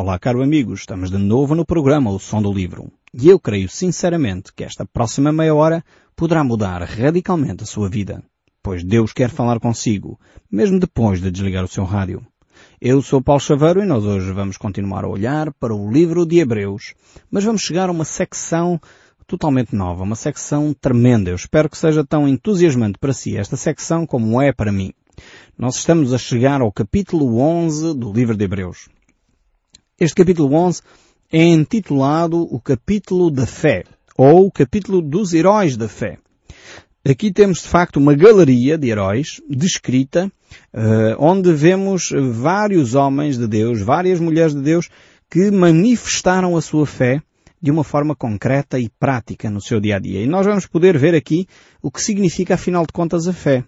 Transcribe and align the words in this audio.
Olá, 0.00 0.16
caro 0.16 0.44
amigo, 0.44 0.72
estamos 0.74 1.10
de 1.10 1.18
novo 1.18 1.56
no 1.56 1.66
programa 1.66 2.12
O 2.12 2.20
Som 2.20 2.40
do 2.40 2.52
Livro. 2.52 2.88
E 3.12 3.28
eu 3.28 3.40
creio 3.40 3.68
sinceramente 3.68 4.52
que 4.54 4.62
esta 4.62 4.86
próxima 4.86 5.32
meia 5.32 5.52
hora 5.52 5.84
poderá 6.14 6.44
mudar 6.44 6.80
radicalmente 6.82 7.64
a 7.64 7.66
sua 7.66 7.88
vida. 7.88 8.22
Pois 8.62 8.84
Deus 8.84 9.12
quer 9.12 9.28
falar 9.28 9.58
consigo, 9.58 10.16
mesmo 10.48 10.78
depois 10.78 11.20
de 11.20 11.32
desligar 11.32 11.64
o 11.64 11.68
seu 11.68 11.82
rádio. 11.82 12.24
Eu 12.80 13.02
sou 13.02 13.20
Paulo 13.20 13.40
Chaveiro 13.40 13.82
e 13.82 13.86
nós 13.86 14.04
hoje 14.04 14.30
vamos 14.30 14.56
continuar 14.56 15.04
a 15.04 15.08
olhar 15.08 15.52
para 15.54 15.74
o 15.74 15.90
livro 15.90 16.24
de 16.24 16.38
Hebreus, 16.38 16.94
mas 17.28 17.42
vamos 17.42 17.62
chegar 17.62 17.88
a 17.88 17.92
uma 17.92 18.04
secção 18.04 18.80
totalmente 19.26 19.74
nova, 19.74 20.04
uma 20.04 20.14
secção 20.14 20.72
tremenda. 20.80 21.30
Eu 21.30 21.34
espero 21.34 21.68
que 21.68 21.76
seja 21.76 22.04
tão 22.04 22.28
entusiasmante 22.28 23.00
para 23.00 23.12
si 23.12 23.36
esta 23.36 23.56
secção 23.56 24.06
como 24.06 24.40
é 24.40 24.52
para 24.52 24.70
mim. 24.70 24.92
Nós 25.58 25.74
estamos 25.74 26.14
a 26.14 26.18
chegar 26.18 26.60
ao 26.60 26.70
capítulo 26.70 27.40
11 27.40 27.94
do 27.94 28.12
livro 28.12 28.36
de 28.36 28.44
Hebreus. 28.44 28.88
Este 30.00 30.14
capítulo 30.14 30.54
11 30.54 30.80
é 31.32 31.42
intitulado 31.42 32.42
o 32.54 32.60
capítulo 32.60 33.32
da 33.32 33.44
fé, 33.44 33.82
ou 34.16 34.46
o 34.46 34.52
capítulo 34.52 35.02
dos 35.02 35.34
heróis 35.34 35.76
da 35.76 35.88
fé. 35.88 36.18
Aqui 37.04 37.32
temos 37.32 37.62
de 37.62 37.68
facto 37.68 37.96
uma 37.96 38.14
galeria 38.14 38.78
de 38.78 38.88
heróis 38.90 39.42
descrita, 39.50 40.30
uh, 40.72 41.16
onde 41.18 41.52
vemos 41.52 42.10
vários 42.30 42.94
homens 42.94 43.36
de 43.36 43.48
Deus, 43.48 43.80
várias 43.82 44.20
mulheres 44.20 44.54
de 44.54 44.62
Deus 44.62 44.88
que 45.28 45.50
manifestaram 45.50 46.56
a 46.56 46.60
sua 46.60 46.86
fé 46.86 47.20
de 47.60 47.72
uma 47.72 47.82
forma 47.82 48.14
concreta 48.14 48.78
e 48.78 48.88
prática 49.00 49.50
no 49.50 49.60
seu 49.60 49.80
dia 49.80 49.96
a 49.96 49.98
dia. 49.98 50.22
E 50.22 50.28
nós 50.28 50.46
vamos 50.46 50.64
poder 50.64 50.96
ver 50.96 51.16
aqui 51.16 51.44
o 51.82 51.90
que 51.90 52.00
significa 52.00 52.54
afinal 52.54 52.86
de 52.86 52.92
contas 52.92 53.26
a 53.26 53.32
fé. 53.32 53.64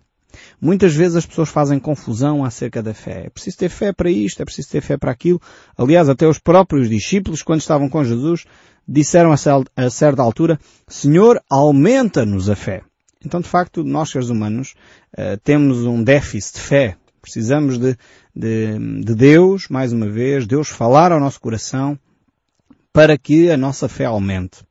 Muitas 0.61 0.95
vezes 0.95 1.17
as 1.17 1.27
pessoas 1.27 1.49
fazem 1.49 1.79
confusão 1.79 2.45
acerca 2.45 2.83
da 2.83 2.95
fé. 2.95 3.27
É 3.27 3.31
preciso 3.31 3.59
ter 3.59 3.69
fé 3.69 3.93
para 3.93 4.11
isto, 4.11 4.41
é 4.43 4.45
preciso 4.45 4.71
ter 4.71 4.81
fé 4.81 4.97
para 4.97 5.11
aquilo. 5.11 5.41
Aliás, 5.77 6.09
até 6.09 6.27
os 6.27 6.39
próprios 6.39 6.89
discípulos, 6.89 7.43
quando 7.43 7.61
estavam 7.61 7.89
com 7.89 8.05
Jesus, 8.05 8.45
disseram 8.87 9.33
a 9.33 9.91
certa 9.91 10.23
altura, 10.23 10.59
Senhor, 10.89 11.41
aumenta-nos 11.49 12.49
a 12.49 12.57
fé. 12.57 12.83
Então, 13.25 13.41
de 13.41 13.49
facto, 13.49 13.85
nós 13.85 14.11
seres 14.11 14.31
humanos 14.31 14.75
uh, 15.13 15.39
temos 15.45 15.85
um 15.85 16.03
déficit 16.03 16.55
de 16.55 16.61
fé. 16.61 16.97
Precisamos 17.21 17.79
de, 17.79 17.97
de, 18.35 18.79
de 19.05 19.15
Deus, 19.15 19.69
mais 19.69 19.93
uma 19.93 20.09
vez, 20.09 20.47
Deus 20.47 20.69
falar 20.69 21.13
ao 21.13 21.21
nosso 21.21 21.41
coração 21.41 21.99
para 22.93 23.17
que 23.19 23.51
a 23.51 23.57
nossa 23.57 23.89
fé 23.89 24.07
aumente. 24.07 24.65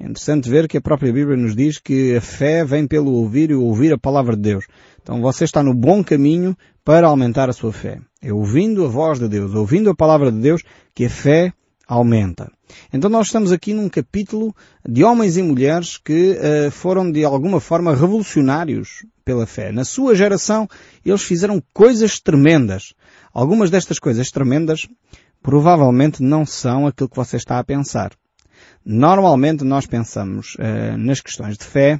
É 0.00 0.04
interessante 0.04 0.48
ver 0.48 0.68
que 0.68 0.76
a 0.76 0.80
própria 0.80 1.12
Bíblia 1.12 1.36
nos 1.36 1.56
diz 1.56 1.78
que 1.78 2.14
a 2.14 2.20
fé 2.20 2.64
vem 2.64 2.86
pelo 2.86 3.12
ouvir 3.12 3.50
e 3.50 3.54
ouvir 3.54 3.92
a 3.92 3.98
palavra 3.98 4.36
de 4.36 4.42
Deus. 4.42 4.64
Então 5.08 5.22
você 5.22 5.44
está 5.44 5.62
no 5.62 5.72
bom 5.72 6.04
caminho 6.04 6.54
para 6.84 7.06
aumentar 7.06 7.48
a 7.48 7.52
sua 7.54 7.72
fé. 7.72 7.98
É 8.20 8.30
ouvindo 8.30 8.84
a 8.84 8.88
voz 8.88 9.18
de 9.18 9.26
Deus, 9.26 9.54
ouvindo 9.54 9.88
a 9.88 9.96
palavra 9.96 10.30
de 10.30 10.38
Deus, 10.38 10.62
que 10.94 11.06
a 11.06 11.08
fé 11.08 11.50
aumenta. 11.86 12.52
Então 12.92 13.08
nós 13.08 13.28
estamos 13.28 13.50
aqui 13.50 13.72
num 13.72 13.88
capítulo 13.88 14.54
de 14.86 15.02
homens 15.02 15.38
e 15.38 15.42
mulheres 15.42 15.96
que 15.96 16.32
uh, 16.36 16.70
foram 16.70 17.10
de 17.10 17.24
alguma 17.24 17.58
forma 17.58 17.94
revolucionários 17.94 19.06
pela 19.24 19.46
fé. 19.46 19.72
Na 19.72 19.82
sua 19.82 20.14
geração 20.14 20.68
eles 21.02 21.22
fizeram 21.22 21.62
coisas 21.72 22.20
tremendas. 22.20 22.92
Algumas 23.32 23.70
destas 23.70 23.98
coisas 23.98 24.30
tremendas 24.30 24.86
provavelmente 25.42 26.22
não 26.22 26.44
são 26.44 26.86
aquilo 26.86 27.08
que 27.08 27.16
você 27.16 27.38
está 27.38 27.58
a 27.58 27.64
pensar. 27.64 28.12
Normalmente 28.84 29.64
nós 29.64 29.86
pensamos 29.86 30.54
uh, 30.56 30.98
nas 30.98 31.22
questões 31.22 31.56
de 31.56 31.64
fé 31.64 31.98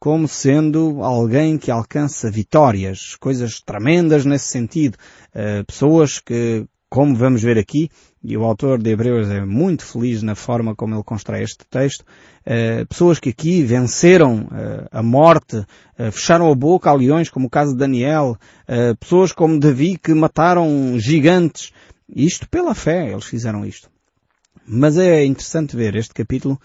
como 0.00 0.26
sendo 0.26 1.02
alguém 1.02 1.58
que 1.58 1.70
alcança 1.70 2.30
vitórias, 2.30 3.16
coisas 3.16 3.60
tremendas 3.60 4.24
nesse 4.24 4.46
sentido. 4.46 4.96
Uh, 5.28 5.62
pessoas 5.66 6.18
que, 6.18 6.64
como 6.88 7.14
vamos 7.14 7.42
ver 7.42 7.58
aqui, 7.58 7.90
e 8.24 8.34
o 8.34 8.44
autor 8.44 8.82
de 8.82 8.90
Hebreus 8.90 9.28
é 9.28 9.44
muito 9.44 9.84
feliz 9.84 10.22
na 10.22 10.34
forma 10.34 10.74
como 10.74 10.94
ele 10.94 11.04
constrói 11.04 11.42
este 11.42 11.66
texto, 11.68 12.00
uh, 12.00 12.86
pessoas 12.86 13.20
que 13.20 13.28
aqui 13.28 13.62
venceram 13.62 14.44
uh, 14.44 14.88
a 14.90 15.02
morte, 15.02 15.62
fecharam 16.10 16.50
a 16.50 16.54
boca 16.54 16.88
a 16.88 16.94
leões, 16.94 17.28
como 17.28 17.48
o 17.48 17.50
caso 17.50 17.72
de 17.72 17.78
Daniel, 17.78 18.38
pessoas 18.98 19.32
como 19.32 19.60
Davi 19.60 19.98
que 19.98 20.14
mataram 20.14 20.98
gigantes, 20.98 21.72
isto 22.08 22.48
pela 22.48 22.74
fé 22.74 23.12
eles 23.12 23.26
fizeram 23.26 23.66
isto. 23.66 23.90
Mas 24.66 24.96
é 24.96 25.22
interessante 25.26 25.76
ver 25.76 25.94
este 25.94 26.14
capítulo 26.14 26.58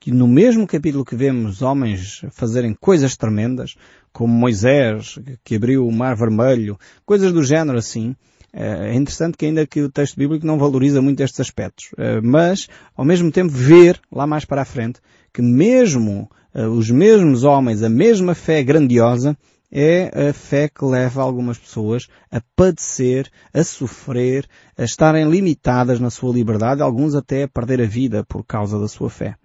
que 0.00 0.10
no 0.10 0.26
mesmo 0.26 0.66
capítulo 0.66 1.04
que 1.04 1.14
vemos 1.14 1.60
homens 1.60 2.22
fazerem 2.30 2.74
coisas 2.74 3.16
tremendas, 3.18 3.76
como 4.12 4.32
Moisés, 4.32 5.18
que 5.44 5.56
abriu 5.56 5.86
o 5.86 5.92
mar 5.92 6.16
vermelho, 6.16 6.78
coisas 7.04 7.32
do 7.32 7.44
género 7.44 7.78
assim, 7.78 8.16
é 8.52 8.94
interessante 8.94 9.36
que 9.36 9.46
ainda 9.46 9.66
que 9.66 9.82
o 9.82 9.90
texto 9.90 10.16
bíblico 10.16 10.46
não 10.46 10.58
valoriza 10.58 11.00
muito 11.02 11.22
estes 11.22 11.38
aspectos, 11.40 11.90
é, 11.96 12.20
mas 12.20 12.66
ao 12.96 13.04
mesmo 13.04 13.30
tempo 13.30 13.52
ver 13.52 14.00
lá 14.10 14.26
mais 14.26 14.44
para 14.44 14.62
a 14.62 14.64
frente 14.64 15.00
que 15.32 15.42
mesmo 15.42 16.28
é, 16.52 16.66
os 16.66 16.90
mesmos 16.90 17.44
homens, 17.44 17.82
a 17.82 17.88
mesma 17.88 18.34
fé 18.34 18.62
grandiosa, 18.62 19.36
é 19.70 20.30
a 20.30 20.32
fé 20.32 20.68
que 20.68 20.84
leva 20.84 21.22
algumas 21.22 21.56
pessoas 21.56 22.08
a 22.28 22.40
padecer, 22.56 23.30
a 23.54 23.62
sofrer, 23.62 24.48
a 24.76 24.82
estarem 24.82 25.30
limitadas 25.30 26.00
na 26.00 26.10
sua 26.10 26.32
liberdade, 26.32 26.82
alguns 26.82 27.14
até 27.14 27.44
a 27.44 27.48
perder 27.48 27.82
a 27.82 27.86
vida 27.86 28.24
por 28.24 28.44
causa 28.44 28.80
da 28.80 28.88
sua 28.88 29.08
fé. 29.08 29.36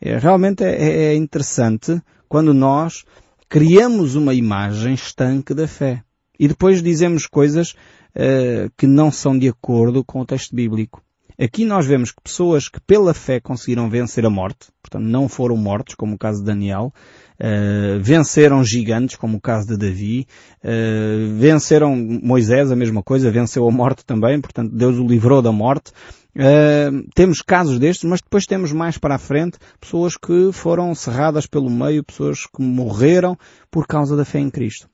É, 0.00 0.16
realmente 0.18 0.64
é, 0.64 1.12
é 1.12 1.14
interessante 1.14 2.00
quando 2.28 2.52
nós 2.54 3.04
criamos 3.48 4.14
uma 4.14 4.34
imagem 4.34 4.94
estanque 4.94 5.54
da 5.54 5.66
fé 5.66 6.02
e 6.38 6.46
depois 6.46 6.82
dizemos 6.82 7.26
coisas 7.26 7.72
uh, 8.14 8.70
que 8.76 8.86
não 8.86 9.10
são 9.10 9.36
de 9.36 9.48
acordo 9.48 10.04
com 10.04 10.20
o 10.20 10.26
texto 10.26 10.54
bíblico. 10.54 11.02
Aqui 11.40 11.64
nós 11.64 11.86
vemos 11.86 12.10
que 12.10 12.20
pessoas 12.20 12.68
que 12.68 12.80
pela 12.80 13.14
fé 13.14 13.38
conseguiram 13.38 13.88
vencer 13.88 14.26
a 14.26 14.30
morte, 14.30 14.66
portanto 14.82 15.04
não 15.04 15.28
foram 15.28 15.56
mortos, 15.56 15.94
como 15.94 16.16
o 16.16 16.18
caso 16.18 16.40
de 16.40 16.46
Daniel, 16.46 16.92
uh, 17.40 18.02
venceram 18.02 18.64
gigantes, 18.64 19.14
como 19.14 19.38
o 19.38 19.40
caso 19.40 19.68
de 19.68 19.76
Davi, 19.76 20.26
uh, 20.64 21.38
venceram 21.38 21.94
Moisés, 21.96 22.72
a 22.72 22.76
mesma 22.76 23.04
coisa, 23.04 23.30
venceu 23.30 23.68
a 23.68 23.70
morte 23.70 24.04
também, 24.04 24.40
portanto 24.40 24.74
Deus 24.74 24.98
o 24.98 25.06
livrou 25.06 25.40
da 25.40 25.52
morte. 25.52 25.92
Uh, 26.38 27.04
temos 27.16 27.42
casos 27.42 27.80
destes, 27.80 28.08
mas 28.08 28.20
depois 28.20 28.46
temos 28.46 28.70
mais 28.70 28.96
para 28.96 29.16
a 29.16 29.18
frente 29.18 29.58
pessoas 29.80 30.16
que 30.16 30.52
foram 30.52 30.94
cerradas 30.94 31.46
pelo 31.46 31.68
meio, 31.68 32.04
pessoas 32.04 32.46
que 32.46 32.62
morreram 32.62 33.36
por 33.68 33.88
causa 33.88 34.16
da 34.16 34.24
fé 34.24 34.38
em 34.38 34.48
Cristo. 34.48 34.88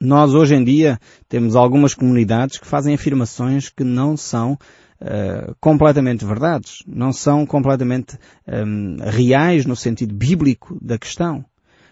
Nós 0.00 0.32
hoje 0.32 0.54
em 0.54 0.64
dia 0.64 0.98
temos 1.28 1.54
algumas 1.54 1.92
comunidades 1.92 2.56
que 2.56 2.66
fazem 2.66 2.94
afirmações 2.94 3.68
que 3.68 3.84
não 3.84 4.16
são 4.16 4.54
uh, 4.54 5.54
completamente 5.60 6.24
verdades, 6.24 6.78
não 6.86 7.12
são 7.12 7.44
completamente 7.44 8.18
um, 8.48 8.96
reais 8.98 9.66
no 9.66 9.76
sentido 9.76 10.14
bíblico 10.14 10.78
da 10.80 10.96
questão. 10.96 11.44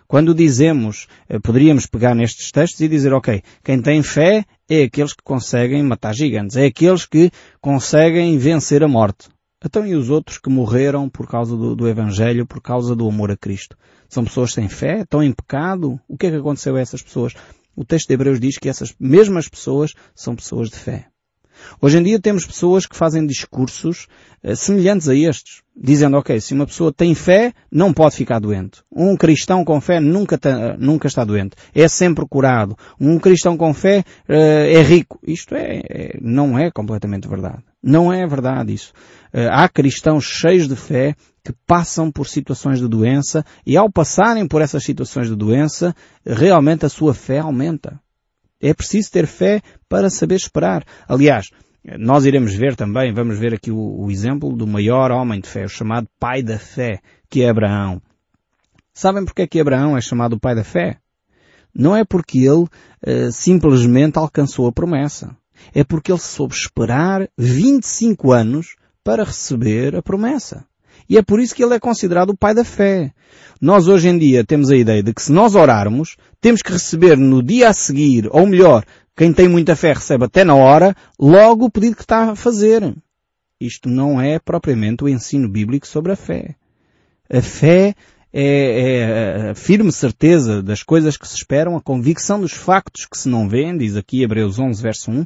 Quando 0.09 0.35
dizemos, 0.35 1.07
uh, 1.29 1.39
poderíamos 1.39 1.85
pegar 1.85 2.15
nestes 2.15 2.51
textos 2.51 2.81
e 2.81 2.89
dizer, 2.89 3.13
ok, 3.13 3.43
quem 3.63 3.83
tem 3.83 4.03
fé 4.03 4.47
é 4.67 4.85
aqueles 4.85 5.13
que 5.13 5.23
conseguem 5.23 5.83
matar 5.83 6.15
gigantes, 6.15 6.57
é 6.57 6.65
aqueles 6.65 7.05
que 7.05 7.31
conseguem 7.61 8.39
vencer 8.39 8.83
a 8.83 8.89
morte. 8.89 9.29
Então 9.63 9.87
e 9.87 9.95
os 9.95 10.09
outros 10.09 10.39
que 10.39 10.49
morreram 10.49 11.11
por 11.11 11.29
causa 11.29 11.55
do, 11.55 11.77
do, 11.77 11.87
Evangelho, 11.87 12.47
por 12.47 12.63
causa 12.63 12.97
do 12.97 13.07
amor 13.07 13.31
a 13.31 13.37
Cristo? 13.37 13.77
São 14.09 14.25
pessoas 14.25 14.55
sem 14.55 14.67
fé? 14.67 15.01
Estão 15.01 15.23
em 15.23 15.33
pecado? 15.33 16.01
O 16.09 16.17
que 16.17 16.29
é 16.29 16.31
que 16.31 16.37
aconteceu 16.37 16.77
a 16.77 16.81
essas 16.81 17.03
pessoas? 17.03 17.35
O 17.77 17.85
texto 17.85 18.09
de 18.09 18.15
Hebreus 18.15 18.41
diz 18.41 18.57
que 18.57 18.69
essas 18.69 18.95
mesmas 18.99 19.47
pessoas 19.47 19.93
são 20.15 20.35
pessoas 20.35 20.71
de 20.71 20.77
fé. 20.77 21.09
Hoje 21.81 21.99
em 21.99 22.03
dia 22.03 22.21
temos 22.21 22.47
pessoas 22.47 22.87
que 22.87 22.97
fazem 22.97 23.27
discursos 23.27 24.07
uh, 24.43 24.57
semelhantes 24.57 25.09
a 25.09 25.15
estes, 25.15 25.63
dizendo, 25.77 26.17
ok, 26.17 26.41
se 26.41 26.55
uma 26.55 26.67
pessoa 26.67 26.93
tem 26.93 27.15
fé, 27.15 27.53
não 27.71 27.93
pode 27.93 28.17
ficar 28.17 28.39
doente. 28.39 28.83
Um 28.91 29.17
cristão 29.17 29.65
com 29.65 29.81
fé 29.81 30.01
nunca, 30.01 30.39
nunca 30.79 31.07
está 31.07 31.25
doente. 31.25 31.57
É 31.75 31.87
sempre 31.89 32.27
curado. 32.29 32.77
Um 33.01 33.19
cristão 33.19 33.57
com 33.57 33.73
fé 33.73 34.05
uh, 34.29 34.33
é 34.33 34.83
rico. 34.83 35.19
Isto 35.27 35.55
é, 35.55 35.81
é, 35.89 36.19
não 36.21 36.59
é 36.59 36.71
completamente 36.71 37.29
verdade. 37.29 37.63
Não 37.83 38.13
é 38.13 38.27
verdade 38.27 38.75
isso. 38.75 38.93
Uh, 39.33 39.49
há 39.51 39.69
cristãos 39.69 40.25
cheios 40.25 40.67
de 40.67 40.77
fé 40.77 41.15
que 41.45 41.55
passam 41.67 42.11
por 42.11 42.27
situações 42.29 42.79
de 42.79 42.89
doença 42.89 43.45
e 43.65 43.77
ao 43.77 43.91
passarem 43.91 44.47
por 44.47 44.61
essas 44.61 44.85
situações 44.85 45.29
de 45.29 45.37
doença, 45.37 45.95
realmente 46.27 46.85
a 46.85 46.89
sua 46.89 47.15
fé 47.15 47.39
aumenta. 47.39 48.01
É 48.61 48.75
preciso 48.75 49.11
ter 49.11 49.27
fé 49.27 49.61
para 49.89 50.11
saber 50.11 50.37
esperar. 50.37 50.85
Aliás, 51.09 51.51
nós 51.99 52.25
iremos 52.25 52.55
ver 52.55 52.77
também, 52.77 53.13
vamos 53.13 53.39
ver 53.39 53.55
aqui 53.55 53.71
o, 53.71 53.79
o 53.79 54.11
exemplo 54.11 54.55
do 54.55 54.67
maior 54.67 55.11
homem 55.11 55.41
de 55.41 55.49
fé, 55.49 55.65
o 55.65 55.69
chamado 55.69 56.09
pai 56.19 56.43
da 56.43 56.59
fé, 56.59 57.01
que 57.31 57.43
é 57.43 57.49
Abraão. 57.49 58.03
Sabem 58.93 59.25
porque 59.25 59.43
é 59.43 59.47
que 59.47 59.61
Abraão 59.61 59.97
é 59.97 60.01
chamado 60.01 60.35
o 60.35 60.41
pai 60.41 60.55
da 60.55 60.65
fé? 60.65 60.99
Não 61.73 61.95
é 61.95 62.05
porque 62.05 62.39
ele 62.39 62.65
uh, 62.65 63.31
simplesmente 63.31 64.19
alcançou 64.19 64.67
a 64.67 64.73
promessa. 64.73 65.37
É 65.73 65.85
porque 65.85 66.11
ele 66.11 66.19
soube 66.19 66.55
esperar 66.55 67.29
25 67.39 68.33
anos 68.33 68.75
para 69.05 69.25
receber 69.25 69.95
a 69.95 70.03
promessa. 70.03 70.67
E 71.09 71.17
é 71.17 71.23
por 71.23 71.41
isso 71.41 71.55
que 71.55 71.65
ele 71.65 71.75
é 71.75 71.81
considerado 71.81 72.31
o 72.31 72.37
pai 72.37 72.55
da 72.55 72.65
fé. 72.65 73.13
Nós 73.61 73.89
hoje 73.89 74.09
em 74.09 74.19
dia 74.19 74.45
temos 74.45 74.71
a 74.71 74.77
ideia 74.77 75.03
de 75.03 75.15
que 75.15 75.23
se 75.23 75.33
nós 75.33 75.55
orarmos, 75.55 76.17
temos 76.41 76.61
que 76.61 76.73
receber 76.73 77.17
no 77.17 77.43
dia 77.43 77.71
a 77.71 77.73
seguir, 77.73 78.29
ou 78.31 78.47
melhor, 78.47 78.85
quem 79.17 79.33
tem 79.33 79.49
muita 79.49 79.75
fé 79.75 79.93
recebe 79.93 80.25
até 80.25 80.45
na 80.45 80.55
hora, 80.55 80.95
logo 81.19 81.65
o 81.65 81.71
pedido 81.71 81.97
que 81.97 82.03
está 82.03 82.31
a 82.31 82.37
fazer. 82.37 82.95
Isto 83.61 83.89
não 83.89 84.21
é 84.21 84.39
propriamente 84.39 85.03
o 85.03 85.09
ensino 85.09 85.49
bíblico 85.49 85.87
sobre 85.87 86.13
a 86.13 86.17
fé. 86.17 86.55
A 87.29 87.43
fé 87.43 87.95
é, 88.33 88.43
é, 88.43 89.51
a 89.51 89.55
firme 89.55 89.91
certeza 89.91 90.63
das 90.63 90.83
coisas 90.83 91.17
que 91.17 91.27
se 91.27 91.35
esperam, 91.35 91.77
a 91.77 91.83
convicção 91.83 92.41
dos 92.41 92.53
factos 92.53 93.07
que 93.07 93.19
se 93.19 93.29
não 93.29 93.49
vêem, 93.49 93.77
diz 93.77 93.97
aqui 93.97 94.23
Hebreus 94.23 94.59
11, 94.59 94.81
verso 94.81 95.11
1, 95.11 95.25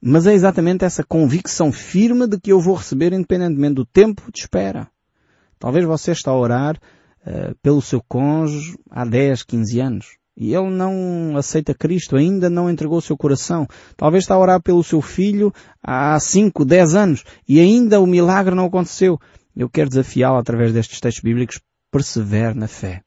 mas 0.00 0.26
é 0.26 0.34
exatamente 0.34 0.84
essa 0.84 1.02
convicção 1.02 1.72
firme 1.72 2.28
de 2.28 2.38
que 2.38 2.52
eu 2.52 2.60
vou 2.60 2.74
receber 2.74 3.12
independentemente 3.12 3.74
do 3.74 3.86
tempo 3.86 4.30
de 4.32 4.40
espera. 4.40 4.86
Talvez 5.64 5.86
você 5.86 6.12
está 6.12 6.30
a 6.30 6.36
orar 6.36 6.76
uh, 6.76 7.54
pelo 7.62 7.80
seu 7.80 7.98
cônjuge 8.06 8.76
há 8.90 9.02
10, 9.02 9.44
15 9.44 9.80
anos 9.80 10.06
e 10.36 10.54
ele 10.54 10.68
não 10.68 11.38
aceita 11.38 11.72
Cristo, 11.72 12.16
ainda 12.16 12.50
não 12.50 12.68
entregou 12.68 12.98
o 12.98 13.00
seu 13.00 13.16
coração. 13.16 13.66
Talvez 13.96 14.24
está 14.24 14.34
a 14.34 14.38
orar 14.38 14.60
pelo 14.60 14.84
seu 14.84 15.00
filho 15.00 15.50
há 15.82 16.20
5, 16.20 16.66
10 16.66 16.94
anos 16.94 17.24
e 17.48 17.60
ainda 17.60 17.98
o 17.98 18.06
milagre 18.06 18.54
não 18.54 18.66
aconteceu. 18.66 19.18
Eu 19.56 19.70
quero 19.70 19.88
desafiá-lo 19.88 20.36
através 20.36 20.70
destes 20.70 21.00
textos 21.00 21.24
bíblicos 21.24 21.58
persevere 21.90 22.58
na 22.58 22.68
fé. 22.68 23.00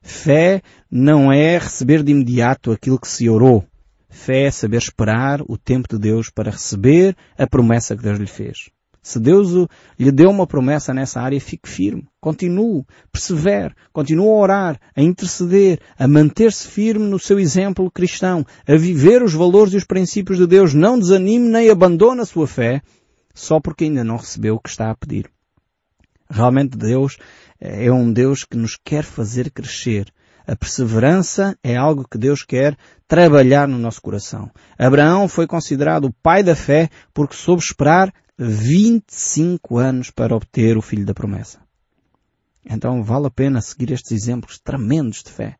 Fé 0.00 0.62
não 0.90 1.30
é 1.30 1.58
receber 1.58 2.02
de 2.02 2.12
imediato 2.12 2.72
aquilo 2.72 2.98
que 2.98 3.06
se 3.06 3.28
orou. 3.28 3.66
Fé 4.08 4.44
é 4.44 4.50
saber 4.50 4.78
esperar 4.78 5.42
o 5.42 5.58
tempo 5.58 5.88
de 5.90 5.98
Deus 5.98 6.30
para 6.30 6.52
receber 6.52 7.14
a 7.36 7.46
promessa 7.46 7.94
que 7.94 8.02
Deus 8.02 8.18
lhe 8.18 8.26
fez. 8.26 8.70
Se 9.02 9.18
Deus 9.18 9.50
lhe 9.98 10.12
deu 10.12 10.30
uma 10.30 10.46
promessa 10.46 10.94
nessa 10.94 11.20
área, 11.20 11.40
fique 11.40 11.68
firme. 11.68 12.06
Continue, 12.20 12.84
persevere, 13.10 13.74
continue 13.92 14.28
a 14.28 14.30
orar, 14.30 14.80
a 14.94 15.02
interceder, 15.02 15.80
a 15.98 16.06
manter-se 16.06 16.68
firme 16.68 17.06
no 17.06 17.18
seu 17.18 17.40
exemplo 17.40 17.90
cristão, 17.90 18.46
a 18.66 18.76
viver 18.76 19.20
os 19.20 19.34
valores 19.34 19.74
e 19.74 19.76
os 19.76 19.84
princípios 19.84 20.38
de 20.38 20.46
Deus. 20.46 20.72
Não 20.72 20.96
desanime 20.96 21.48
nem 21.48 21.68
abandone 21.68 22.20
a 22.20 22.24
sua 22.24 22.46
fé 22.46 22.80
só 23.34 23.58
porque 23.58 23.84
ainda 23.84 24.04
não 24.04 24.16
recebeu 24.16 24.54
o 24.54 24.60
que 24.60 24.68
está 24.68 24.90
a 24.90 24.94
pedir. 24.94 25.28
Realmente 26.30 26.76
Deus 26.76 27.18
é 27.60 27.90
um 27.90 28.12
Deus 28.12 28.44
que 28.44 28.56
nos 28.56 28.76
quer 28.76 29.02
fazer 29.02 29.50
crescer. 29.50 30.12
A 30.46 30.56
perseverança 30.56 31.56
é 31.62 31.76
algo 31.76 32.06
que 32.08 32.18
Deus 32.18 32.42
quer 32.42 32.76
trabalhar 33.06 33.68
no 33.68 33.78
nosso 33.78 34.00
coração. 34.00 34.50
Abraão 34.78 35.28
foi 35.28 35.46
considerado 35.46 36.06
o 36.06 36.12
pai 36.12 36.42
da 36.42 36.56
fé 36.56 36.88
porque 37.14 37.36
soube 37.36 37.62
esperar 37.62 38.12
25 38.38 39.78
anos 39.78 40.10
para 40.10 40.34
obter 40.34 40.76
o 40.76 40.82
filho 40.82 41.04
da 41.04 41.14
promessa. 41.14 41.60
Então 42.64 43.02
vale 43.02 43.26
a 43.26 43.30
pena 43.30 43.60
seguir 43.60 43.92
estes 43.92 44.12
exemplos 44.12 44.58
tremendos 44.58 45.22
de 45.22 45.30
fé. 45.30 45.56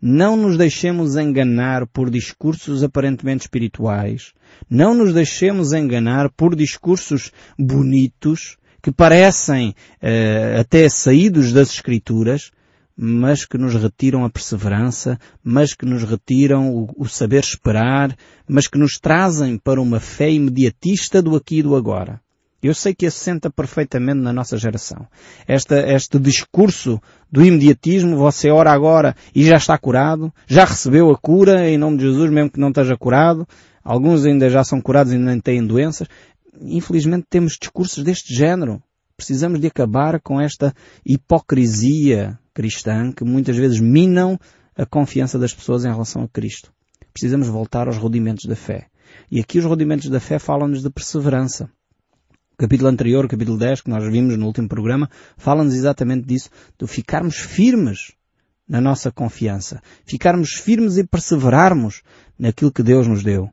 Não 0.00 0.36
nos 0.36 0.56
deixemos 0.56 1.16
enganar 1.16 1.86
por 1.86 2.10
discursos 2.10 2.82
aparentemente 2.82 3.42
espirituais. 3.42 4.32
Não 4.68 4.94
nos 4.94 5.12
deixemos 5.12 5.72
enganar 5.72 6.30
por 6.30 6.54
discursos 6.54 7.30
bonitos 7.58 8.56
que 8.82 8.92
parecem 8.92 9.70
uh, 9.70 10.60
até 10.60 10.88
saídos 10.88 11.52
das 11.52 11.70
Escrituras, 11.70 12.52
mas 12.96 13.44
que 13.44 13.58
nos 13.58 13.74
retiram 13.74 14.24
a 14.24 14.30
perseverança, 14.30 15.18
mas 15.42 15.74
que 15.74 15.84
nos 15.84 16.02
retiram 16.02 16.74
o, 16.74 16.88
o, 16.96 17.08
saber 17.08 17.40
esperar, 17.40 18.16
mas 18.48 18.66
que 18.66 18.78
nos 18.78 18.98
trazem 18.98 19.58
para 19.58 19.80
uma 19.80 20.00
fé 20.00 20.30
imediatista 20.30 21.20
do 21.20 21.36
aqui 21.36 21.58
e 21.58 21.62
do 21.62 21.76
agora. 21.76 22.20
Eu 22.62 22.74
sei 22.74 22.94
que 22.94 23.06
assenta 23.06 23.50
perfeitamente 23.50 24.20
na 24.20 24.32
nossa 24.32 24.56
geração. 24.56 25.06
Esta, 25.46 25.78
este 25.92 26.18
discurso 26.18 27.00
do 27.30 27.44
imediatismo, 27.44 28.16
você 28.16 28.50
ora 28.50 28.72
agora 28.72 29.14
e 29.34 29.44
já 29.44 29.56
está 29.56 29.76
curado, 29.76 30.32
já 30.46 30.64
recebeu 30.64 31.10
a 31.10 31.18
cura 31.18 31.68
em 31.68 31.76
nome 31.76 31.98
de 31.98 32.04
Jesus, 32.04 32.30
mesmo 32.30 32.50
que 32.50 32.58
não 32.58 32.68
esteja 32.68 32.96
curado. 32.96 33.46
Alguns 33.84 34.24
ainda 34.24 34.48
já 34.50 34.64
são 34.64 34.80
curados 34.80 35.12
e 35.12 35.18
nem 35.18 35.38
têm 35.38 35.64
doenças 35.64 36.08
infelizmente 36.60 37.26
temos 37.28 37.56
discursos 37.60 38.02
deste 38.02 38.34
género. 38.34 38.82
Precisamos 39.16 39.60
de 39.60 39.66
acabar 39.66 40.20
com 40.20 40.40
esta 40.40 40.74
hipocrisia 41.04 42.38
cristã 42.56 43.12
que 43.12 43.22
muitas 43.22 43.54
vezes 43.54 43.78
minam 43.78 44.40
a 44.74 44.86
confiança 44.86 45.38
das 45.38 45.52
pessoas 45.52 45.84
em 45.84 45.88
relação 45.88 46.22
a 46.22 46.28
Cristo. 46.28 46.72
Precisamos 47.12 47.48
voltar 47.48 47.86
aos 47.86 47.98
rudimentos 47.98 48.46
da 48.46 48.56
fé. 48.56 48.86
E 49.30 49.38
aqui 49.38 49.58
os 49.58 49.66
rudimentos 49.66 50.08
da 50.08 50.18
fé 50.18 50.38
falam-nos 50.38 50.82
de 50.82 50.88
perseverança. 50.88 51.68
O 52.54 52.56
capítulo 52.56 52.88
anterior, 52.88 53.26
o 53.26 53.28
capítulo 53.28 53.58
10, 53.58 53.82
que 53.82 53.90
nós 53.90 54.10
vimos 54.10 54.38
no 54.38 54.46
último 54.46 54.66
programa, 54.66 55.10
fala-nos 55.36 55.74
exatamente 55.74 56.26
disso, 56.26 56.48
de 56.78 56.86
ficarmos 56.86 57.36
firmes 57.36 58.12
na 58.66 58.80
nossa 58.80 59.12
confiança. 59.12 59.82
Ficarmos 60.06 60.54
firmes 60.54 60.96
e 60.96 61.04
perseverarmos 61.04 62.02
naquilo 62.38 62.72
que 62.72 62.82
Deus 62.82 63.06
nos 63.06 63.22
deu. 63.22 63.50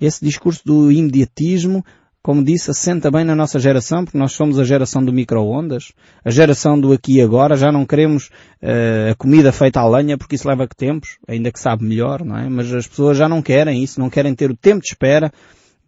Esse 0.00 0.24
discurso 0.24 0.62
do 0.64 0.92
imediatismo 0.92 1.84
como 2.22 2.44
disse, 2.44 2.70
assenta 2.70 3.10
bem 3.10 3.24
na 3.24 3.34
nossa 3.34 3.58
geração, 3.58 4.04
porque 4.04 4.18
nós 4.18 4.32
somos 4.32 4.58
a 4.58 4.64
geração 4.64 5.02
do 5.02 5.12
micro-ondas, 5.12 5.92
a 6.22 6.30
geração 6.30 6.78
do 6.78 6.92
aqui 6.92 7.16
e 7.16 7.22
agora, 7.22 7.56
já 7.56 7.72
não 7.72 7.86
queremos 7.86 8.26
uh, 8.62 9.12
a 9.12 9.14
comida 9.14 9.50
feita 9.52 9.80
à 9.80 9.88
lenha, 9.88 10.18
porque 10.18 10.34
isso 10.34 10.46
leva 10.46 10.68
que 10.68 10.76
tempos, 10.76 11.18
ainda 11.26 11.50
que 11.50 11.58
sabe 11.58 11.84
melhor, 11.84 12.22
não 12.22 12.36
é? 12.36 12.48
Mas 12.48 12.72
as 12.74 12.86
pessoas 12.86 13.16
já 13.16 13.28
não 13.28 13.40
querem 13.40 13.82
isso, 13.82 13.98
não 13.98 14.10
querem 14.10 14.34
ter 14.34 14.50
o 14.50 14.56
tempo 14.56 14.82
de 14.82 14.88
espera. 14.88 15.32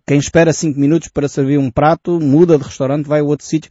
Quem 0.06 0.18
espera 0.18 0.52
cinco 0.52 0.80
minutos 0.80 1.08
para 1.08 1.28
servir 1.28 1.58
um 1.58 1.70
prato, 1.70 2.18
muda 2.18 2.56
de 2.56 2.64
restaurante, 2.64 3.06
vai 3.06 3.20
a 3.20 3.24
outro 3.24 3.46
sítio. 3.46 3.70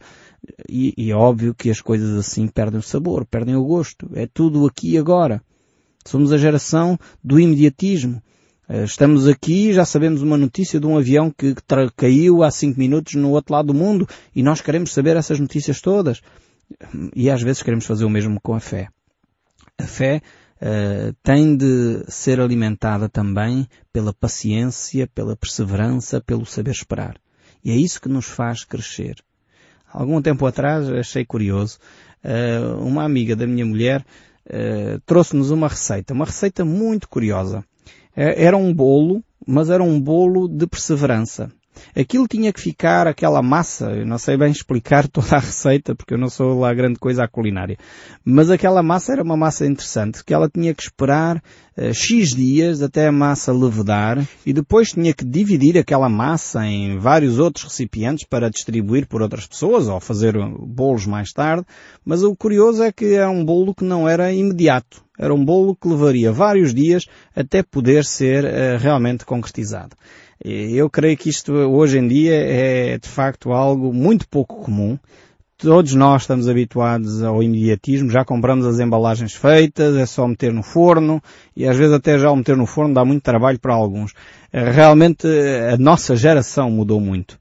E, 0.68 0.94
e 0.96 1.10
é 1.10 1.16
óbvio 1.16 1.54
que 1.54 1.68
as 1.68 1.80
coisas 1.80 2.16
assim 2.16 2.46
perdem 2.46 2.78
o 2.78 2.82
sabor, 2.82 3.26
perdem 3.26 3.56
o 3.56 3.64
gosto. 3.64 4.08
É 4.14 4.26
tudo 4.26 4.66
aqui 4.66 4.92
e 4.92 4.98
agora. 4.98 5.42
Somos 6.04 6.32
a 6.32 6.38
geração 6.38 6.98
do 7.22 7.38
imediatismo. 7.38 8.22
Eh, 8.68 8.84
estamos 8.84 9.26
aqui, 9.26 9.72
já 9.72 9.84
sabemos 9.84 10.22
uma 10.22 10.36
notícia 10.36 10.78
de 10.78 10.86
um 10.86 10.96
avião 10.96 11.30
que 11.30 11.54
caiu 11.96 12.42
há 12.42 12.50
cinco 12.50 12.78
minutos 12.78 13.14
no 13.14 13.30
outro 13.30 13.54
lado 13.54 13.66
do 13.66 13.74
mundo 13.74 14.08
e 14.34 14.42
nós 14.42 14.60
queremos 14.60 14.92
saber 14.92 15.16
essas 15.16 15.40
notícias 15.40 15.80
todas. 15.80 16.22
E 17.14 17.28
às 17.28 17.42
vezes 17.42 17.62
queremos 17.62 17.86
fazer 17.86 18.04
o 18.04 18.10
mesmo 18.10 18.40
com 18.40 18.54
a 18.54 18.60
fé. 18.60 18.88
A 19.78 19.86
fé 19.86 20.22
uh, 20.56 21.12
tem 21.22 21.56
de 21.56 22.04
ser 22.08 22.40
alimentada 22.40 23.08
também 23.08 23.68
pela 23.92 24.12
paciência, 24.12 25.06
pela 25.08 25.36
perseverança, 25.36 26.20
pelo 26.20 26.46
saber 26.46 26.70
esperar. 26.70 27.16
E 27.64 27.70
é 27.70 27.76
isso 27.76 28.00
que 28.00 28.08
nos 28.08 28.26
faz 28.26 28.64
crescer. 28.64 29.16
Algum 29.92 30.22
tempo 30.22 30.46
atrás 30.46 30.88
achei 30.88 31.24
curioso, 31.24 31.78
uh, 32.24 32.78
uma 32.82 33.04
amiga 33.04 33.36
da 33.36 33.46
minha 33.46 33.66
mulher 33.66 34.04
uh, 34.46 35.00
trouxe-nos 35.04 35.50
uma 35.50 35.68
receita, 35.68 36.14
uma 36.14 36.24
receita 36.24 36.64
muito 36.64 37.08
curiosa. 37.08 37.64
É, 38.16 38.44
era 38.44 38.56
um 38.56 38.72
bolo, 38.72 39.22
mas 39.46 39.70
era 39.70 39.82
um 39.82 40.00
bolo 40.00 40.48
de 40.48 40.66
perseverança. 40.66 41.50
Aquilo 41.96 42.28
tinha 42.28 42.52
que 42.52 42.60
ficar 42.60 43.06
aquela 43.06 43.42
massa, 43.42 43.92
eu 43.92 44.06
não 44.06 44.18
sei 44.18 44.36
bem 44.36 44.50
explicar 44.52 45.08
toda 45.08 45.36
a 45.36 45.40
receita 45.40 45.94
porque 45.94 46.14
eu 46.14 46.18
não 46.18 46.28
sou 46.28 46.58
lá 46.58 46.72
grande 46.72 46.98
coisa 46.98 47.24
à 47.24 47.28
culinária, 47.28 47.78
mas 48.24 48.50
aquela 48.50 48.82
massa 48.82 49.12
era 49.12 49.22
uma 49.22 49.36
massa 49.36 49.66
interessante, 49.66 50.24
que 50.24 50.34
ela 50.34 50.48
tinha 50.48 50.74
que 50.74 50.82
esperar 50.82 51.38
uh, 51.38 51.92
X 51.92 52.34
dias 52.34 52.82
até 52.82 53.06
a 53.06 53.12
massa 53.12 53.52
levedar 53.52 54.26
e 54.44 54.52
depois 54.52 54.92
tinha 54.92 55.12
que 55.14 55.24
dividir 55.24 55.78
aquela 55.78 56.08
massa 56.08 56.64
em 56.66 56.98
vários 56.98 57.38
outros 57.38 57.64
recipientes 57.64 58.26
para 58.26 58.50
distribuir 58.50 59.06
por 59.06 59.22
outras 59.22 59.46
pessoas 59.46 59.88
ou 59.88 59.98
fazer 60.00 60.34
bolos 60.60 61.06
mais 61.06 61.32
tarde, 61.32 61.66
mas 62.04 62.22
o 62.22 62.36
curioso 62.36 62.82
é 62.82 62.92
que 62.92 63.14
era 63.14 63.30
um 63.30 63.44
bolo 63.44 63.74
que 63.74 63.84
não 63.84 64.08
era 64.08 64.32
imediato. 64.32 65.01
Era 65.18 65.34
um 65.34 65.44
bolo 65.44 65.76
que 65.76 65.88
levaria 65.88 66.32
vários 66.32 66.74
dias 66.74 67.06
até 67.34 67.62
poder 67.62 68.04
ser 68.04 68.44
uh, 68.44 68.78
realmente 68.78 69.24
concretizado. 69.24 69.96
Eu 70.44 70.90
creio 70.90 71.16
que 71.16 71.28
isto 71.28 71.52
hoje 71.52 71.98
em 71.98 72.08
dia 72.08 72.34
é 72.34 72.98
de 72.98 73.08
facto 73.08 73.52
algo 73.52 73.92
muito 73.92 74.26
pouco 74.28 74.56
comum. 74.64 74.98
Todos 75.56 75.94
nós 75.94 76.22
estamos 76.22 76.48
habituados 76.48 77.22
ao 77.22 77.40
imediatismo, 77.40 78.10
já 78.10 78.24
compramos 78.24 78.66
as 78.66 78.80
embalagens 78.80 79.32
feitas, 79.32 79.96
é 79.96 80.04
só 80.04 80.26
meter 80.26 80.52
no 80.52 80.64
forno 80.64 81.22
e 81.54 81.64
às 81.68 81.76
vezes 81.76 81.92
até 81.94 82.18
já 82.18 82.28
o 82.32 82.34
meter 82.34 82.56
no 82.56 82.66
forno 82.66 82.92
dá 82.92 83.04
muito 83.04 83.22
trabalho 83.22 83.60
para 83.60 83.72
alguns. 83.72 84.12
Eh, 84.52 84.72
realmente 84.72 85.28
a 85.72 85.76
nossa 85.76 86.16
geração 86.16 86.68
mudou 86.68 87.00
muito. 87.00 87.38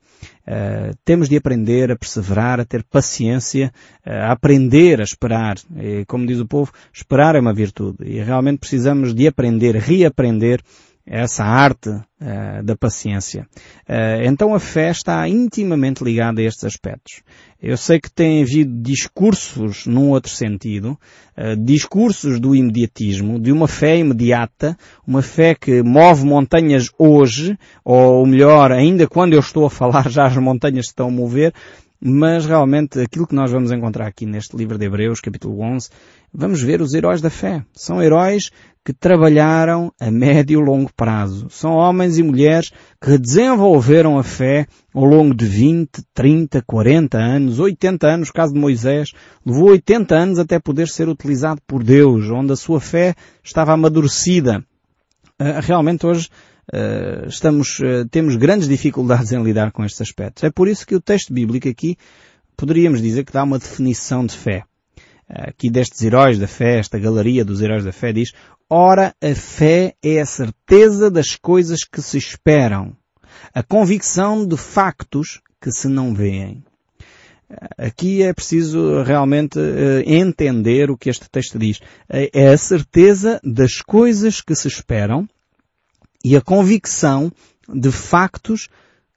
Uh, 0.47 0.95
temos 1.05 1.29
de 1.29 1.37
aprender 1.37 1.91
a 1.91 1.95
perseverar, 1.95 2.59
a 2.59 2.65
ter 2.65 2.83
paciência, 2.83 3.71
uh, 4.05 4.09
a 4.09 4.31
aprender 4.31 4.99
a 4.99 5.03
esperar. 5.03 5.57
E, 5.77 6.03
como 6.05 6.25
diz 6.25 6.39
o 6.39 6.47
povo, 6.47 6.71
esperar 6.93 7.35
é 7.35 7.39
uma 7.39 7.53
virtude. 7.53 7.97
E 8.03 8.21
realmente 8.21 8.59
precisamos 8.59 9.13
de 9.13 9.27
aprender, 9.27 9.75
reaprender 9.75 10.61
essa 11.05 11.43
arte 11.43 11.89
uh, 11.89 12.63
da 12.63 12.75
paciência. 12.75 13.47
Uh, 13.87 14.23
então 14.25 14.53
a 14.53 14.59
fé 14.59 14.91
está 14.91 15.27
intimamente 15.27 16.03
ligada 16.03 16.41
a 16.41 16.43
estes 16.43 16.63
aspectos. 16.63 17.21
Eu 17.61 17.77
sei 17.77 17.99
que 17.99 18.09
tem 18.09 18.41
havido 18.41 18.73
discursos 18.81 19.85
num 19.85 20.09
outro 20.09 20.31
sentido, 20.31 20.97
uh, 21.37 21.55
discursos 21.57 22.39
do 22.39 22.55
imediatismo, 22.55 23.39
de 23.39 23.51
uma 23.51 23.67
fé 23.67 23.97
imediata, 23.97 24.77
uma 25.05 25.21
fé 25.21 25.55
que 25.55 25.81
move 25.81 26.25
montanhas 26.25 26.89
hoje, 26.97 27.57
ou 27.83 28.25
melhor, 28.25 28.71
ainda 28.71 29.07
quando 29.07 29.33
eu 29.33 29.39
estou 29.39 29.65
a 29.65 29.69
falar 29.69 30.07
já 30.11 30.25
as 30.25 30.37
montanhas 30.37 30.87
estão 30.87 31.07
a 31.07 31.11
mover, 31.11 31.53
mas 32.03 32.47
realmente 32.47 32.99
aquilo 32.99 33.27
que 33.27 33.35
nós 33.35 33.51
vamos 33.51 33.71
encontrar 33.71 34.07
aqui 34.07 34.25
neste 34.25 34.57
livro 34.57 34.75
de 34.75 34.85
Hebreus, 34.85 35.21
capítulo 35.21 35.61
11, 35.61 35.89
vamos 36.33 36.59
ver 36.59 36.81
os 36.81 36.95
heróis 36.95 37.21
da 37.21 37.29
fé. 37.29 37.63
São 37.73 38.01
heróis 38.01 38.49
que 38.83 38.93
trabalharam 38.93 39.91
a 39.99 40.09
médio 40.09 40.59
e 40.59 40.63
longo 40.63 40.91
prazo. 40.95 41.47
São 41.49 41.73
homens 41.73 42.17
e 42.17 42.23
mulheres 42.23 42.71
que 42.99 43.17
desenvolveram 43.17 44.17
a 44.17 44.23
fé 44.23 44.65
ao 44.93 45.05
longo 45.05 45.35
de 45.35 45.45
20, 45.45 46.03
30, 46.13 46.63
40 46.63 47.17
anos, 47.17 47.59
80 47.59 48.07
anos, 48.07 48.27
no 48.29 48.33
caso 48.33 48.53
de 48.53 48.59
Moisés, 48.59 49.11
levou 49.45 49.69
80 49.69 50.15
anos 50.15 50.39
até 50.39 50.59
poder 50.59 50.87
ser 50.87 51.07
utilizado 51.07 51.61
por 51.67 51.83
Deus, 51.83 52.29
onde 52.29 52.53
a 52.53 52.55
sua 52.55 52.79
fé 52.79 53.13
estava 53.43 53.73
amadurecida. 53.73 54.63
Ah, 55.37 55.59
realmente 55.59 56.05
hoje 56.05 56.29
uh, 56.73 57.27
estamos, 57.27 57.79
uh, 57.79 58.07
temos 58.09 58.35
grandes 58.35 58.67
dificuldades 58.67 59.31
em 59.33 59.43
lidar 59.43 59.71
com 59.71 59.85
estes 59.85 60.01
aspectos. 60.01 60.43
É 60.43 60.49
por 60.49 60.67
isso 60.67 60.85
que 60.85 60.95
o 60.95 61.01
texto 61.01 61.33
bíblico 61.33 61.69
aqui 61.69 61.97
poderíamos 62.57 63.01
dizer 63.01 63.25
que 63.25 63.33
dá 63.33 63.43
uma 63.43 63.59
definição 63.59 64.25
de 64.25 64.35
fé. 64.35 64.63
Aqui 65.33 65.69
destes 65.69 66.01
heróis 66.01 66.37
da 66.37 66.47
fé, 66.47 66.79
esta 66.79 66.99
galeria 66.99 67.45
dos 67.45 67.61
heróis 67.61 67.85
da 67.85 67.93
fé 67.93 68.11
diz, 68.11 68.33
ora 68.69 69.15
a 69.21 69.33
fé 69.33 69.95
é 70.03 70.19
a 70.19 70.25
certeza 70.25 71.09
das 71.09 71.37
coisas 71.37 71.85
que 71.85 72.01
se 72.01 72.17
esperam, 72.17 72.93
a 73.53 73.63
convicção 73.63 74.45
de 74.45 74.57
factos 74.57 75.39
que 75.61 75.71
se 75.71 75.87
não 75.87 76.13
veem. 76.13 76.61
Aqui 77.77 78.23
é 78.23 78.33
preciso 78.33 79.03
realmente 79.03 79.57
uh, 79.57 80.03
entender 80.05 80.91
o 80.91 80.97
que 80.97 81.09
este 81.09 81.29
texto 81.29 81.57
diz. 81.57 81.79
É 82.09 82.49
a 82.49 82.57
certeza 82.57 83.39
das 83.41 83.81
coisas 83.81 84.41
que 84.41 84.55
se 84.55 84.67
esperam 84.67 85.27
e 86.23 86.35
a 86.35 86.41
convicção 86.41 87.31
de 87.73 87.91
factos 87.91 88.67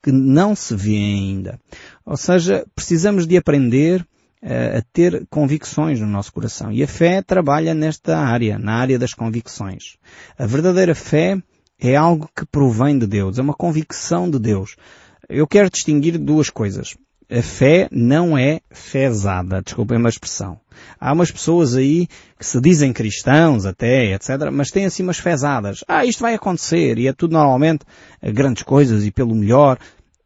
que 0.03 0.13
não 0.13 0.55
se 0.55 0.77
vêem 0.77 1.15
ainda. 1.15 1.61
Ou 2.05 2.17
seja, 2.17 2.65
precisamos 2.75 3.27
de 3.27 3.37
aprender 3.37 4.07
a 4.45 4.83
ter 4.93 5.27
convicções 5.31 6.01
no 6.01 6.07
nosso 6.07 6.33
coração. 6.33 6.71
E 6.71 6.83
a 6.83 6.89
fé 6.89 7.23
trabalha 7.23 7.73
nesta 7.73 8.19
área, 8.19 8.59
na 8.59 8.75
área 8.75 8.99
das 8.99 9.15
convicções. 9.15 9.97
A 10.39 10.47
verdadeira 10.47 10.95
fé 10.95 11.39
é 11.79 11.97
algo 11.97 12.29
que 12.37 12.45
provém 12.45 12.99
de 12.99 13.07
Deus, 13.07 13.39
é 13.39 13.43
uma 13.43 13.55
convicção 13.55 14.31
de 14.31 14.39
Deus. 14.39 14.77
Eu 15.29 15.47
quero 15.47 15.71
distinguir 15.71 16.19
duas 16.19 16.51
coisas 16.51 16.95
a 17.31 17.43
fé 17.43 17.89
não 17.91 18.37
é 18.37 18.61
fezada, 18.71 19.63
desculpem 19.63 20.05
a 20.05 20.09
expressão. 20.09 20.61
Há 21.01 21.13
umas 21.13 21.31
pessoas 21.31 21.75
aí 21.75 22.07
que 22.39 22.47
se 22.47 22.61
dizem 22.61 22.93
cristãos 22.93 23.65
até, 23.65 24.15
etc., 24.15 24.51
mas 24.53 24.71
têm 24.71 24.85
assim 24.85 25.03
umas 25.03 25.19
fezadas. 25.19 25.83
Ah, 25.89 26.05
isto 26.05 26.21
vai 26.21 26.35
acontecer, 26.35 26.99
e 26.99 27.09
é 27.09 27.13
tudo 27.13 27.33
normalmente 27.33 27.85
grandes 28.23 28.63
coisas 28.63 29.05
e 29.05 29.11
pelo 29.11 29.35
melhor, 29.35 29.79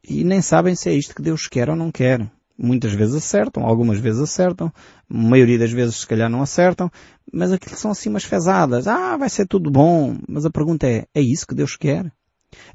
e 0.02 0.24
nem 0.24 0.42
sabem 0.42 0.74
se 0.74 0.88
é 0.88 0.94
isto 0.94 1.14
que 1.14 1.22
Deus 1.22 1.46
quer 1.46 1.70
ou 1.70 1.76
não 1.76 1.92
quer. 1.92 2.28
Muitas 2.60 2.92
vezes 2.92 3.14
acertam, 3.14 3.64
algumas 3.64 4.00
vezes 4.00 4.20
acertam, 4.20 4.72
a 5.08 5.16
maioria 5.16 5.58
das 5.58 5.70
vezes 5.70 5.96
se 5.96 6.06
calhar 6.06 6.28
não 6.28 6.42
acertam, 6.42 6.90
mas 7.32 7.52
aquilo 7.52 7.76
são 7.76 7.92
assim 7.92 8.08
umas 8.08 8.24
fezadas. 8.24 8.88
Ah, 8.88 9.16
vai 9.16 9.28
ser 9.28 9.46
tudo 9.46 9.70
bom, 9.70 10.16
mas 10.28 10.44
a 10.44 10.50
pergunta 10.50 10.86
é, 10.86 11.06
é 11.14 11.20
isso 11.20 11.46
que 11.46 11.54
Deus 11.54 11.76
quer? 11.76 12.12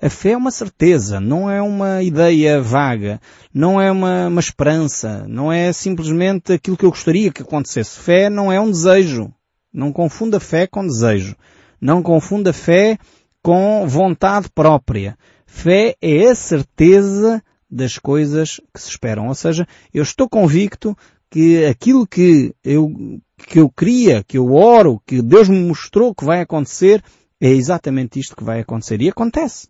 A 0.01 0.09
fé 0.09 0.31
é 0.31 0.37
uma 0.37 0.51
certeza, 0.51 1.19
não 1.19 1.49
é 1.49 1.61
uma 1.61 2.03
ideia 2.03 2.61
vaga, 2.61 3.19
não 3.53 3.81
é 3.81 3.91
uma, 3.91 4.27
uma, 4.27 4.39
esperança, 4.39 5.25
não 5.27 5.51
é 5.51 5.73
simplesmente 5.73 6.53
aquilo 6.53 6.77
que 6.77 6.85
eu 6.85 6.91
gostaria 6.91 7.31
que 7.31 7.41
acontecesse. 7.41 7.99
Fé 7.99 8.29
não 8.29 8.51
é 8.51 8.59
um 8.59 8.69
desejo. 8.69 9.33
Não 9.73 9.91
confunda 9.91 10.39
fé 10.39 10.67
com 10.67 10.85
desejo. 10.85 11.35
Não 11.81 12.03
confunda 12.03 12.53
fé 12.53 12.97
com 13.41 13.87
vontade 13.87 14.47
própria. 14.53 15.17
Fé 15.45 15.95
é 16.01 16.29
a 16.29 16.35
certeza 16.35 17.43
das 17.73 17.97
coisas 17.97 18.61
que 18.73 18.79
se 18.79 18.89
esperam. 18.89 19.27
Ou 19.27 19.35
seja, 19.35 19.67
eu 19.93 20.03
estou 20.03 20.29
convicto 20.29 20.95
que 21.29 21.65
aquilo 21.65 22.05
que 22.05 22.53
eu, 22.63 22.93
que 23.37 23.59
eu 23.59 23.69
queria, 23.69 24.23
que 24.23 24.37
eu 24.37 24.53
oro, 24.53 25.01
que 25.05 25.21
Deus 25.21 25.49
me 25.49 25.59
mostrou 25.59 26.13
que 26.13 26.23
vai 26.23 26.41
acontecer, 26.41 27.03
é 27.41 27.49
exatamente 27.49 28.19
isto 28.19 28.35
que 28.35 28.43
vai 28.43 28.59
acontecer. 28.59 29.01
E 29.01 29.09
acontece. 29.09 29.67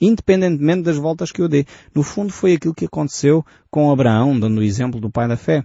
Independentemente 0.00 0.82
das 0.82 0.96
voltas 0.96 1.30
que 1.30 1.42
eu 1.42 1.48
dê. 1.48 1.66
No 1.94 2.02
fundo 2.02 2.32
foi 2.32 2.54
aquilo 2.54 2.74
que 2.74 2.86
aconteceu 2.86 3.44
com 3.70 3.90
Abraão, 3.90 4.38
dando 4.38 4.60
o 4.60 4.62
exemplo 4.62 5.00
do 5.00 5.10
pai 5.10 5.28
da 5.28 5.36
fé. 5.36 5.64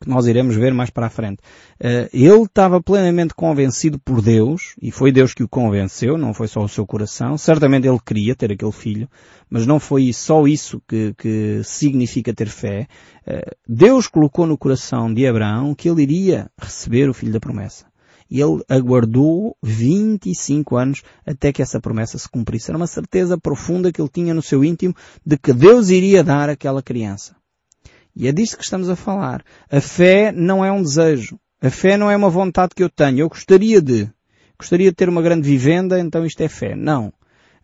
Que 0.00 0.08
nós 0.08 0.26
iremos 0.26 0.56
ver 0.56 0.74
mais 0.74 0.90
para 0.90 1.06
a 1.06 1.10
frente. 1.10 1.40
Uh, 1.80 2.08
ele 2.12 2.42
estava 2.42 2.82
plenamente 2.82 3.34
convencido 3.34 3.98
por 3.98 4.20
Deus, 4.20 4.74
e 4.80 4.90
foi 4.90 5.10
Deus 5.10 5.32
que 5.32 5.42
o 5.42 5.48
convenceu, 5.48 6.18
não 6.18 6.34
foi 6.34 6.48
só 6.48 6.62
o 6.62 6.68
seu 6.68 6.86
coração. 6.86 7.38
Certamente 7.38 7.86
ele 7.86 7.98
queria 8.04 8.34
ter 8.34 8.52
aquele 8.52 8.72
filho, 8.72 9.08
mas 9.48 9.66
não 9.66 9.80
foi 9.80 10.12
só 10.12 10.46
isso 10.46 10.82
que, 10.86 11.14
que 11.16 11.60
significa 11.64 12.34
ter 12.34 12.48
fé. 12.48 12.86
Uh, 13.26 13.56
Deus 13.68 14.06
colocou 14.06 14.46
no 14.46 14.58
coração 14.58 15.12
de 15.12 15.26
Abraão 15.26 15.74
que 15.74 15.88
ele 15.88 16.02
iria 16.02 16.50
receber 16.58 17.08
o 17.08 17.14
filho 17.14 17.32
da 17.32 17.40
promessa 17.40 17.86
ele 18.30 18.62
aguardou 18.68 19.56
25 19.62 20.76
anos 20.76 21.02
até 21.24 21.52
que 21.52 21.62
essa 21.62 21.80
promessa 21.80 22.18
se 22.18 22.28
cumprisse. 22.28 22.70
Era 22.70 22.76
uma 22.76 22.86
certeza 22.86 23.38
profunda 23.38 23.92
que 23.92 24.00
ele 24.00 24.08
tinha 24.08 24.34
no 24.34 24.42
seu 24.42 24.64
íntimo 24.64 24.94
de 25.24 25.38
que 25.38 25.52
Deus 25.52 25.90
iria 25.90 26.24
dar 26.24 26.48
aquela 26.48 26.82
criança. 26.82 27.36
E 28.16 28.26
é 28.26 28.32
disto 28.32 28.56
que 28.56 28.64
estamos 28.64 28.88
a 28.88 28.96
falar. 28.96 29.44
A 29.70 29.80
fé 29.80 30.32
não 30.32 30.64
é 30.64 30.72
um 30.72 30.82
desejo. 30.82 31.38
A 31.60 31.68
fé 31.68 31.98
não 31.98 32.10
é 32.10 32.16
uma 32.16 32.30
vontade 32.30 32.74
que 32.74 32.82
eu 32.82 32.88
tenho. 32.88 33.20
Eu 33.20 33.28
gostaria 33.28 33.80
de. 33.80 34.10
Gostaria 34.58 34.88
de 34.88 34.96
ter 34.96 35.08
uma 35.08 35.20
grande 35.20 35.46
vivenda, 35.46 36.00
então 36.00 36.24
isto 36.24 36.40
é 36.40 36.48
fé. 36.48 36.74
Não. 36.74 37.12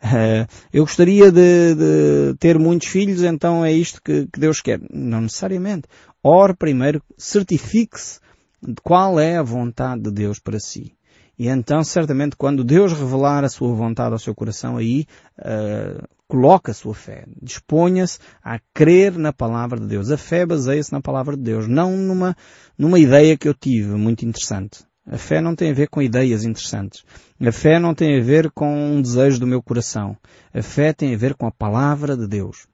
Uh, 0.04 0.46
eu 0.72 0.82
gostaria 0.82 1.30
de, 1.30 1.74
de, 1.74 2.34
ter 2.38 2.58
muitos 2.58 2.88
filhos, 2.88 3.22
então 3.22 3.64
é 3.64 3.72
isto 3.72 4.02
que, 4.02 4.26
que 4.30 4.38
Deus 4.38 4.60
quer. 4.60 4.78
Não 4.92 5.22
necessariamente. 5.22 5.88
Ore 6.22 6.54
primeiro, 6.54 7.02
certifique-se 7.16 8.20
de 8.62 8.74
qual 8.82 9.18
é 9.18 9.36
a 9.36 9.42
vontade 9.42 10.02
de 10.02 10.10
Deus 10.10 10.38
para 10.38 10.60
si. 10.60 10.92
E 11.38 11.48
então, 11.48 11.82
certamente, 11.82 12.36
quando 12.36 12.62
Deus 12.62 12.92
revelar 12.92 13.42
a 13.42 13.48
sua 13.48 13.74
vontade 13.74 14.12
ao 14.12 14.18
seu 14.18 14.34
coração, 14.34 14.76
aí 14.76 15.06
uh, 15.38 16.06
coloca 16.32 16.70
a 16.70 16.74
sua 16.74 16.94
fé. 16.94 17.26
Disponha-se 17.42 18.18
a 18.42 18.58
crer 18.72 19.18
na 19.18 19.34
palavra 19.34 19.78
de 19.78 19.86
Deus. 19.86 20.10
A 20.10 20.16
fé 20.16 20.46
baseia-se 20.46 20.90
na 20.90 21.02
palavra 21.02 21.36
de 21.36 21.42
Deus, 21.42 21.68
não 21.68 21.94
numa, 21.94 22.34
numa 22.78 22.98
ideia 22.98 23.36
que 23.36 23.46
eu 23.46 23.52
tive 23.52 23.90
muito 23.96 24.24
interessante. 24.24 24.82
A 25.06 25.18
fé 25.18 25.42
não 25.42 25.54
tem 25.54 25.70
a 25.70 25.74
ver 25.74 25.88
com 25.88 26.00
ideias 26.00 26.42
interessantes. 26.42 27.04
A 27.38 27.52
fé 27.52 27.78
não 27.78 27.94
tem 27.94 28.18
a 28.18 28.24
ver 28.24 28.50
com 28.50 28.74
um 28.74 29.02
desejo 29.02 29.40
do 29.40 29.46
meu 29.46 29.62
coração. 29.62 30.16
A 30.54 30.62
fé 30.62 30.94
tem 30.94 31.14
a 31.14 31.18
ver 31.18 31.34
com 31.34 31.46
a 31.46 31.52
palavra 31.52 32.16
de 32.16 32.26
Deus. 32.26 32.66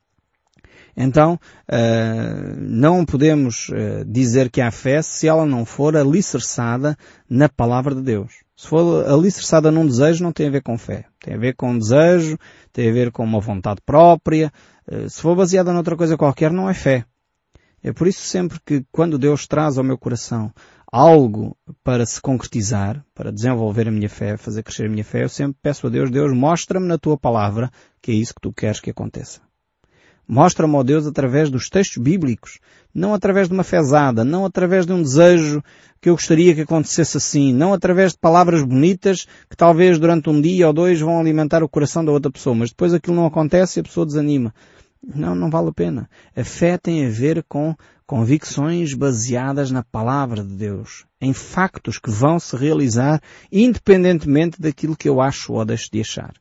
Então, 0.97 1.35
uh, 1.69 2.57
não 2.61 3.05
podemos 3.05 3.71
uh, 3.71 4.05
dizer 4.07 4.51
que 4.51 4.61
há 4.61 4.71
fé 4.71 5.03
se 5.03 5.27
ela 5.27 5.45
não 5.45 5.65
for 5.65 5.97
alicerçada 5.97 6.97
na 7.29 7.49
palavra 7.49 7.93
de 7.93 8.03
Deus. 8.03 8.48
Se 8.59 8.67
for 8.67 9.07
alicerçada 9.07 9.71
num 9.71 9.87
desejo, 9.87 10.25
não 10.25 10.33
tem 10.33 10.49
a 10.49 10.51
ver 10.51 10.63
com 10.63 10.77
fé. 10.77 11.05
Tem 11.21 11.35
a 11.35 11.39
ver 11.39 11.55
com 11.55 11.79
desejo, 11.79 12.37
tem 12.73 12.91
a 12.91 12.93
ver 12.93 13.13
com 13.13 13.23
uma 13.23 13.39
vontade 13.39 13.81
própria. 13.87 14.53
Uh, 14.85 15.09
se 15.09 15.23
for 15.23 15.37
baseada 15.37 15.73
noutra 15.73 15.97
coisa 15.97 16.17
qualquer, 16.17 16.51
não 16.51 16.69
é 16.69 16.75
fé. 16.75 17.05
É 17.85 17.93
por 17.93 18.09
isso 18.09 18.23
sempre 18.23 18.59
que 18.67 18.85
quando 18.91 19.17
Deus 19.17 19.47
traz 19.47 19.79
ao 19.79 19.85
meu 19.85 19.97
coração 19.97 20.53
algo 20.91 21.57
para 21.85 22.05
se 22.05 22.21
concretizar, 22.21 23.05
para 23.15 23.31
desenvolver 23.31 23.87
a 23.87 23.93
minha 23.93 24.09
fé, 24.09 24.37
fazer 24.37 24.65
crescer 24.65 24.87
a 24.87 24.91
minha 24.91 25.05
fé, 25.05 25.23
eu 25.23 25.29
sempre 25.29 25.57
peço 25.63 25.87
a 25.87 25.91
Deus, 25.91 26.11
Deus, 26.11 26.37
mostra-me 26.37 26.89
na 26.89 26.99
tua 26.99 27.17
palavra 27.17 27.71
que 28.03 28.11
é 28.11 28.15
isso 28.15 28.35
que 28.35 28.41
tu 28.41 28.53
queres 28.53 28.81
que 28.81 28.91
aconteça. 28.91 29.41
Mostra-me, 30.27 30.75
ó 30.75 30.83
Deus, 30.83 31.07
através 31.07 31.49
dos 31.49 31.69
textos 31.69 32.03
bíblicos, 32.03 32.59
não 32.95 33.15
através 33.15 33.49
de 33.49 33.55
uma 33.55 33.65
fezada, 33.65 34.25
não 34.25 34.45
através 34.45 34.87
de 34.87 34.93
um 34.93 35.03
desejo 35.03 35.63
que 36.01 36.09
eu 36.09 36.15
gostaria 36.15 36.55
que 36.55 36.63
acontecesse 36.63 37.17
assim, 37.17 37.53
não 37.53 37.73
através 37.73 38.13
de 38.13 38.19
palavras 38.19 38.63
bonitas 38.63 39.27
que 39.49 39.57
talvez 39.57 39.99
durante 39.99 40.31
um 40.31 40.41
dia 40.41 40.67
ou 40.67 40.73
dois 40.73 41.01
vão 41.01 41.19
alimentar 41.19 41.63
o 41.63 41.69
coração 41.69 42.05
da 42.05 42.13
outra 42.13 42.31
pessoa, 42.31 42.55
mas 42.55 42.71
depois 42.71 42.95
aquilo 42.95 43.17
não 43.17 43.27
acontece 43.27 43.79
e 43.79 43.81
a 43.81 43.85
pessoa 43.85 44.07
desanima. 44.07 44.55
Não, 45.03 45.35
não 45.35 45.51
vale 45.51 45.69
a 45.69 45.73
pena. 45.73 46.11
A 46.37 46.45
fé 46.45 46.77
tem 46.77 47.07
a 47.07 47.11
ver 47.11 47.45
com 47.49 47.75
convicções 48.07 48.95
baseadas 48.95 49.71
na 49.71 49.83
palavra 49.83 50.43
de 50.43 50.55
Deus, 50.55 51.05
em 51.21 51.33
factos 51.33 51.99
que 51.99 52.11
vão 52.11 52.39
se 52.39 52.57
realizar 52.57 53.21
independentemente 53.53 54.61
daquilo 54.61 54.97
que 54.97 55.09
eu 55.09 55.21
acho 55.21 55.53
ou 55.53 55.65
deixo 55.65 55.91
de 55.93 56.01
achar. 56.01 56.35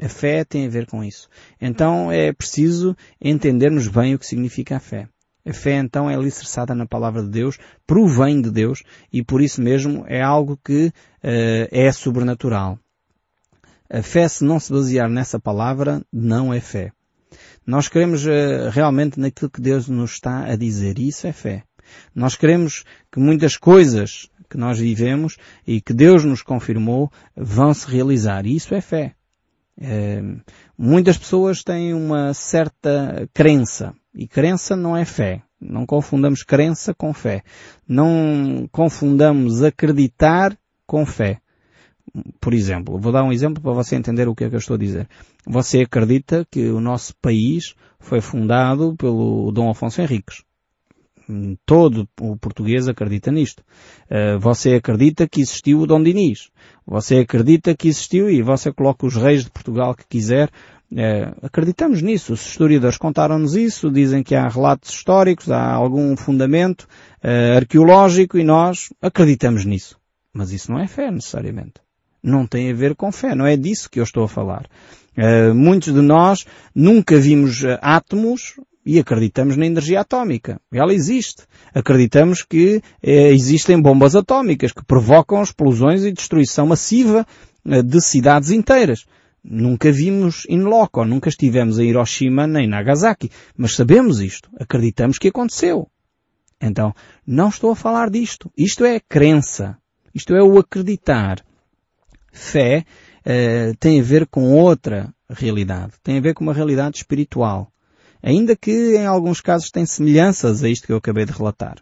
A 0.00 0.08
fé 0.08 0.44
tem 0.44 0.66
a 0.66 0.70
ver 0.70 0.86
com 0.86 1.04
isso. 1.04 1.28
Então 1.60 2.10
é 2.10 2.32
preciso 2.32 2.96
entendermos 3.20 3.86
bem 3.88 4.14
o 4.14 4.18
que 4.18 4.26
significa 4.26 4.76
a 4.76 4.80
fé. 4.80 5.08
A 5.50 5.52
fé 5.52 5.78
então 5.78 6.08
é 6.08 6.14
alicerçada 6.14 6.76
na 6.76 6.86
palavra 6.86 7.24
de 7.24 7.28
Deus, 7.28 7.58
provém 7.84 8.40
de 8.40 8.52
Deus 8.52 8.84
e 9.12 9.20
por 9.20 9.42
isso 9.42 9.60
mesmo 9.60 10.04
é 10.06 10.22
algo 10.22 10.56
que 10.64 10.86
uh, 10.86 10.92
é 11.72 11.90
sobrenatural. 11.90 12.78
A 13.92 14.00
fé, 14.00 14.28
se 14.28 14.44
não 14.44 14.60
se 14.60 14.72
basear 14.72 15.10
nessa 15.10 15.40
palavra, 15.40 16.02
não 16.12 16.54
é 16.54 16.60
fé. 16.60 16.92
Nós 17.66 17.88
queremos 17.88 18.24
uh, 18.26 18.70
realmente 18.70 19.18
naquilo 19.18 19.50
que 19.50 19.60
Deus 19.60 19.88
nos 19.88 20.12
está 20.12 20.44
a 20.44 20.54
dizer 20.54 21.00
e 21.00 21.08
isso 21.08 21.26
é 21.26 21.32
fé. 21.32 21.64
Nós 22.14 22.36
queremos 22.36 22.84
que 23.10 23.18
muitas 23.18 23.56
coisas 23.56 24.30
que 24.48 24.56
nós 24.56 24.78
vivemos 24.78 25.36
e 25.66 25.80
que 25.80 25.92
Deus 25.92 26.24
nos 26.24 26.42
confirmou 26.42 27.10
vão 27.34 27.74
se 27.74 27.90
realizar 27.90 28.46
e 28.46 28.54
isso 28.54 28.72
é 28.72 28.80
fé. 28.80 29.16
É, 29.80 30.22
muitas 30.78 31.18
pessoas 31.18 31.64
têm 31.64 31.92
uma 31.92 32.32
certa 32.34 33.28
crença 33.34 33.96
e 34.14 34.26
crença 34.26 34.76
não 34.76 34.96
é 34.96 35.04
fé. 35.04 35.42
Não 35.60 35.84
confundamos 35.84 36.42
crença 36.42 36.94
com 36.94 37.12
fé. 37.12 37.42
Não 37.86 38.68
confundamos 38.72 39.62
acreditar 39.62 40.56
com 40.86 41.04
fé. 41.04 41.40
Por 42.40 42.54
exemplo, 42.54 42.98
vou 42.98 43.12
dar 43.12 43.22
um 43.22 43.32
exemplo 43.32 43.62
para 43.62 43.72
você 43.72 43.94
entender 43.94 44.26
o 44.26 44.34
que 44.34 44.44
é 44.44 44.48
que 44.48 44.54
eu 44.54 44.58
estou 44.58 44.74
a 44.74 44.78
dizer. 44.78 45.08
Você 45.46 45.82
acredita 45.82 46.46
que 46.50 46.68
o 46.68 46.80
nosso 46.80 47.14
país 47.20 47.74
foi 48.00 48.20
fundado 48.20 48.96
pelo 48.96 49.52
Dom 49.52 49.70
Afonso 49.70 50.00
Henriques. 50.00 50.42
Todo 51.64 52.08
o 52.20 52.36
português 52.36 52.88
acredita 52.88 53.30
nisto. 53.30 53.62
Eh, 54.08 54.36
você 54.38 54.74
acredita 54.74 55.28
que 55.28 55.40
existiu 55.40 55.80
o 55.80 55.86
Dom 55.86 56.02
Dinis. 56.02 56.50
Você 56.84 57.18
acredita 57.18 57.76
que 57.76 57.86
existiu 57.86 58.28
e 58.28 58.42
você 58.42 58.72
coloca 58.72 59.06
os 59.06 59.14
reis 59.14 59.44
de 59.44 59.50
Portugal 59.50 59.94
que 59.94 60.04
quiser. 60.08 60.50
É, 60.96 61.32
acreditamos 61.42 62.02
nisso. 62.02 62.32
Os 62.32 62.46
historiadores 62.46 62.98
contaram-nos 62.98 63.54
isso, 63.54 63.90
dizem 63.90 64.22
que 64.22 64.34
há 64.34 64.48
relatos 64.48 64.90
históricos, 64.90 65.50
há 65.50 65.72
algum 65.72 66.16
fundamento 66.16 66.88
é, 67.22 67.56
arqueológico 67.56 68.38
e 68.38 68.44
nós 68.44 68.88
acreditamos 69.00 69.64
nisso. 69.64 69.98
Mas 70.32 70.50
isso 70.50 70.70
não 70.70 70.80
é 70.80 70.86
fé 70.86 71.10
necessariamente. 71.10 71.74
Não 72.22 72.46
tem 72.46 72.70
a 72.70 72.74
ver 72.74 72.94
com 72.94 73.10
fé, 73.10 73.34
não 73.34 73.46
é 73.46 73.56
disso 73.56 73.88
que 73.88 74.00
eu 74.00 74.04
estou 74.04 74.24
a 74.24 74.28
falar. 74.28 74.68
É, 75.16 75.52
muitos 75.52 75.92
de 75.92 76.00
nós 76.00 76.44
nunca 76.74 77.18
vimos 77.18 77.64
átomos 77.80 78.54
e 78.84 78.98
acreditamos 78.98 79.56
na 79.56 79.66
energia 79.66 80.00
atómica. 80.00 80.60
Ela 80.72 80.94
existe. 80.94 81.42
Acreditamos 81.74 82.42
que 82.42 82.82
eh, 83.02 83.32
existem 83.32 83.80
bombas 83.80 84.16
atómicas 84.16 84.72
que 84.72 84.84
provocam 84.84 85.42
explosões 85.42 86.04
e 86.04 86.12
destruição 86.12 86.66
massiva 86.66 87.26
eh, 87.64 87.82
de 87.82 88.00
cidades 88.00 88.50
inteiras. 88.50 89.06
Nunca 89.42 89.90
vimos 89.90 90.46
in 90.48 90.62
loco, 90.62 91.04
nunca 91.04 91.28
estivemos 91.28 91.78
em 91.78 91.88
Hiroshima 91.88 92.46
nem 92.46 92.68
Nagasaki, 92.68 93.30
mas 93.56 93.74
sabemos 93.74 94.20
isto. 94.20 94.50
Acreditamos 94.58 95.18
que 95.18 95.28
aconteceu. 95.28 95.88
Então, 96.60 96.94
não 97.26 97.48
estou 97.48 97.70
a 97.70 97.76
falar 97.76 98.10
disto. 98.10 98.52
Isto 98.56 98.84
é 98.84 99.00
crença. 99.00 99.78
Isto 100.14 100.34
é 100.34 100.42
o 100.42 100.58
acreditar. 100.58 101.42
Fé 102.32 102.84
eh, 103.24 103.72
tem 103.80 104.00
a 104.00 104.04
ver 104.04 104.26
com 104.26 104.52
outra 104.52 105.12
realidade. 105.28 105.94
Tem 106.02 106.18
a 106.18 106.20
ver 106.20 106.34
com 106.34 106.44
uma 106.44 106.52
realidade 106.52 106.98
espiritual. 106.98 107.72
Ainda 108.22 108.54
que 108.54 108.96
em 108.96 109.06
alguns 109.06 109.40
casos 109.40 109.70
tem 109.70 109.86
semelhanças 109.86 110.62
a 110.62 110.68
isto 110.68 110.86
que 110.86 110.92
eu 110.92 110.98
acabei 110.98 111.24
de 111.24 111.32
relatar. 111.32 111.76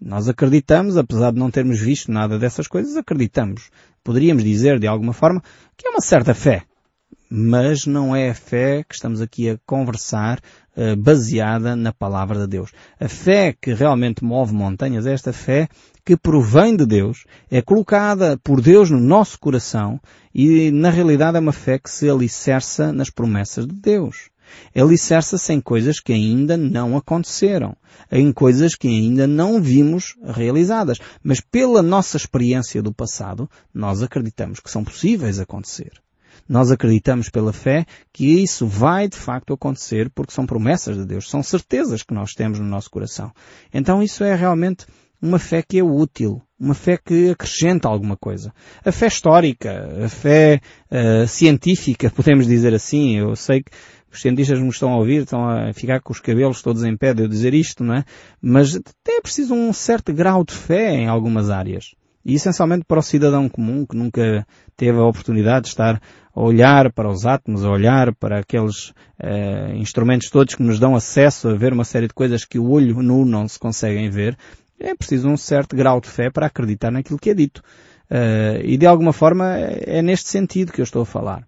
Nós 0.00 0.28
acreditamos, 0.28 0.96
apesar 0.96 1.32
de 1.32 1.38
não 1.38 1.50
termos 1.50 1.80
visto 1.80 2.12
nada 2.12 2.38
dessas 2.38 2.68
coisas, 2.68 2.96
acreditamos. 2.96 3.70
Poderíamos 4.04 4.44
dizer, 4.44 4.78
de 4.78 4.86
alguma 4.86 5.12
forma, 5.12 5.42
que 5.76 5.88
é 5.88 5.90
uma 5.90 6.00
certa 6.00 6.34
fé. 6.34 6.67
Mas 7.30 7.84
não 7.84 8.16
é 8.16 8.30
a 8.30 8.34
fé 8.34 8.82
que 8.82 8.94
estamos 8.94 9.20
aqui 9.20 9.50
a 9.50 9.58
conversar 9.66 10.40
uh, 10.76 10.96
baseada 10.96 11.76
na 11.76 11.92
palavra 11.92 12.40
de 12.40 12.46
Deus. 12.46 12.72
A 12.98 13.08
fé 13.08 13.54
que 13.60 13.74
realmente 13.74 14.24
move 14.24 14.54
montanhas 14.54 15.06
é 15.06 15.12
esta 15.12 15.32
fé 15.32 15.68
que 16.04 16.16
provém 16.16 16.74
de 16.74 16.86
Deus, 16.86 17.24
é 17.50 17.60
colocada 17.60 18.38
por 18.42 18.62
Deus 18.62 18.90
no 18.90 18.98
nosso 18.98 19.38
coração 19.38 20.00
e 20.34 20.70
na 20.70 20.88
realidade 20.88 21.36
é 21.36 21.40
uma 21.40 21.52
fé 21.52 21.78
que 21.78 21.90
se 21.90 22.08
alicerça 22.08 22.92
nas 22.92 23.10
promessas 23.10 23.66
de 23.66 23.74
Deus. 23.74 24.30
Alicerça-se 24.74 25.52
em 25.52 25.60
coisas 25.60 26.00
que 26.00 26.14
ainda 26.14 26.56
não 26.56 26.96
aconteceram, 26.96 27.76
em 28.10 28.32
coisas 28.32 28.74
que 28.74 28.88
ainda 28.88 29.26
não 29.26 29.60
vimos 29.60 30.16
realizadas. 30.24 30.98
Mas 31.22 31.40
pela 31.40 31.82
nossa 31.82 32.16
experiência 32.16 32.82
do 32.82 32.92
passado, 32.92 33.50
nós 33.74 34.02
acreditamos 34.02 34.60
que 34.60 34.70
são 34.70 34.82
possíveis 34.82 35.38
acontecer. 35.38 35.92
Nós 36.48 36.70
acreditamos 36.70 37.28
pela 37.28 37.52
fé 37.52 37.84
que 38.12 38.42
isso 38.42 38.66
vai 38.66 39.08
de 39.08 39.16
facto 39.16 39.52
acontecer 39.52 40.10
porque 40.14 40.32
são 40.32 40.46
promessas 40.46 40.96
de 40.96 41.04
Deus, 41.04 41.28
são 41.28 41.42
certezas 41.42 42.02
que 42.02 42.14
nós 42.14 42.32
temos 42.32 42.58
no 42.58 42.66
nosso 42.66 42.90
coração. 42.90 43.30
Então 43.72 44.02
isso 44.02 44.24
é 44.24 44.34
realmente 44.34 44.86
uma 45.20 45.38
fé 45.38 45.62
que 45.62 45.78
é 45.78 45.82
útil, 45.82 46.40
uma 46.58 46.74
fé 46.74 46.96
que 46.96 47.30
acrescenta 47.30 47.88
alguma 47.88 48.16
coisa. 48.16 48.52
A 48.84 48.92
fé 48.92 49.08
histórica, 49.08 50.04
a 50.04 50.08
fé 50.08 50.60
uh, 50.90 51.26
científica, 51.26 52.10
podemos 52.14 52.46
dizer 52.46 52.72
assim. 52.72 53.16
Eu 53.16 53.36
sei 53.36 53.62
que 53.62 53.70
os 54.10 54.20
cientistas 54.20 54.60
me 54.60 54.68
estão 54.68 54.92
a 54.92 54.96
ouvir, 54.96 55.22
estão 55.22 55.48
a 55.48 55.72
ficar 55.72 56.00
com 56.00 56.12
os 56.12 56.20
cabelos 56.20 56.62
todos 56.62 56.82
em 56.82 56.96
pé 56.96 57.12
de 57.12 57.22
eu 57.22 57.28
dizer 57.28 57.52
isto, 57.52 57.84
não 57.84 57.94
é? 57.94 58.04
Mas 58.40 58.76
é 58.76 59.20
preciso 59.20 59.54
um 59.54 59.72
certo 59.72 60.12
grau 60.12 60.44
de 60.44 60.54
fé 60.54 60.94
em 60.94 61.08
algumas 61.08 61.50
áreas. 61.50 61.94
E 62.24 62.34
essencialmente 62.34 62.84
para 62.86 62.98
o 62.98 63.02
cidadão 63.02 63.48
comum 63.48 63.86
que 63.86 63.96
nunca 63.96 64.46
teve 64.76 64.98
a 64.98 65.04
oportunidade 65.04 65.62
de 65.62 65.68
estar 65.68 66.00
olhar 66.38 66.92
para 66.92 67.10
os 67.10 67.26
átomos, 67.26 67.64
olhar 67.64 68.14
para 68.14 68.38
aqueles 68.38 68.90
uh, 69.20 69.74
instrumentos 69.74 70.30
todos 70.30 70.54
que 70.54 70.62
nos 70.62 70.78
dão 70.78 70.94
acesso 70.94 71.48
a 71.48 71.54
ver 71.54 71.72
uma 71.72 71.84
série 71.84 72.06
de 72.06 72.14
coisas 72.14 72.44
que 72.44 72.58
o 72.58 72.70
olho 72.70 73.02
nu 73.02 73.24
não 73.24 73.48
se 73.48 73.58
conseguem 73.58 74.08
ver, 74.08 74.36
é 74.78 74.94
preciso 74.94 75.28
um 75.28 75.36
certo 75.36 75.74
grau 75.74 76.00
de 76.00 76.08
fé 76.08 76.30
para 76.30 76.46
acreditar 76.46 76.90
naquilo 76.90 77.18
que 77.18 77.30
é 77.30 77.34
dito. 77.34 77.62
Uh, 78.10 78.64
e 78.64 78.76
de 78.76 78.86
alguma 78.86 79.12
forma 79.12 79.56
é 79.56 80.00
neste 80.00 80.30
sentido 80.30 80.72
que 80.72 80.80
eu 80.80 80.84
estou 80.84 81.02
a 81.02 81.06
falar. 81.06 81.46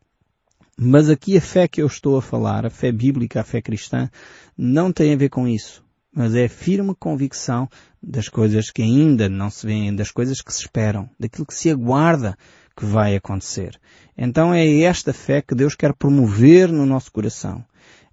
Mas 0.77 1.09
aqui 1.09 1.37
a 1.37 1.41
fé 1.41 1.69
que 1.69 1.83
eu 1.83 1.87
estou 1.87 2.17
a 2.17 2.23
falar, 2.23 2.67
a 2.67 2.71
fé 2.71 2.91
bíblica, 2.91 3.41
a 3.41 3.45
fé 3.45 3.61
cristã, 3.61 4.11
não 4.57 4.93
tem 4.93 5.13
a 5.13 5.17
ver 5.17 5.29
com 5.29 5.47
isso. 5.47 5.85
Mas 6.13 6.35
é 6.35 6.49
firme 6.49 6.95
convicção 6.99 7.69
das 8.03 8.29
coisas 8.29 8.71
que 8.71 8.83
ainda 8.83 9.29
não 9.29 9.51
se 9.51 9.65
veem, 9.65 9.95
das 9.95 10.11
coisas 10.11 10.41
que 10.41 10.53
se 10.53 10.63
esperam, 10.63 11.09
daquilo 11.19 11.47
que 11.47 11.55
se 11.55 11.71
aguarda 11.71 12.37
que 12.77 12.85
vai 12.85 13.15
acontecer. 13.15 13.79
Então 14.17 14.53
é 14.53 14.81
esta 14.81 15.13
fé 15.13 15.43
que 15.43 15.55
Deus 15.55 15.75
quer 15.75 15.95
promover 15.95 16.71
no 16.71 16.85
nosso 16.85 17.11
coração. 17.11 17.65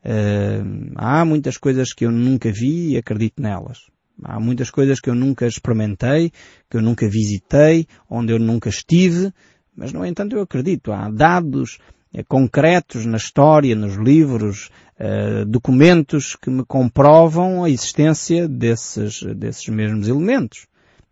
Uh, 0.03 0.93
há 0.95 1.25
muitas 1.25 1.57
coisas 1.57 1.93
que 1.93 2.05
eu 2.05 2.11
nunca 2.11 2.51
vi 2.51 2.93
e 2.93 2.97
acredito 2.97 3.41
nelas. 3.41 3.79
Há 4.23 4.39
muitas 4.39 4.71
coisas 4.71 4.99
que 4.99 5.09
eu 5.09 5.15
nunca 5.15 5.45
experimentei, 5.45 6.31
que 6.69 6.77
eu 6.77 6.81
nunca 6.81 7.07
visitei, 7.07 7.85
onde 8.09 8.33
eu 8.33 8.39
nunca 8.39 8.69
estive, 8.69 9.31
mas 9.75 9.93
no 9.93 10.05
entanto 10.05 10.35
eu 10.35 10.41
acredito. 10.41 10.91
Há 10.91 11.09
dados 11.09 11.77
eh, 12.13 12.23
concretos 12.23 13.05
na 13.05 13.17
história, 13.17 13.75
nos 13.75 13.95
livros, 13.95 14.71
uh, 14.99 15.45
documentos 15.45 16.35
que 16.35 16.49
me 16.49 16.65
comprovam 16.65 17.63
a 17.63 17.69
existência 17.69 18.47
desses, 18.47 19.21
desses 19.35 19.67
mesmos 19.67 20.07
elementos. 20.07 20.67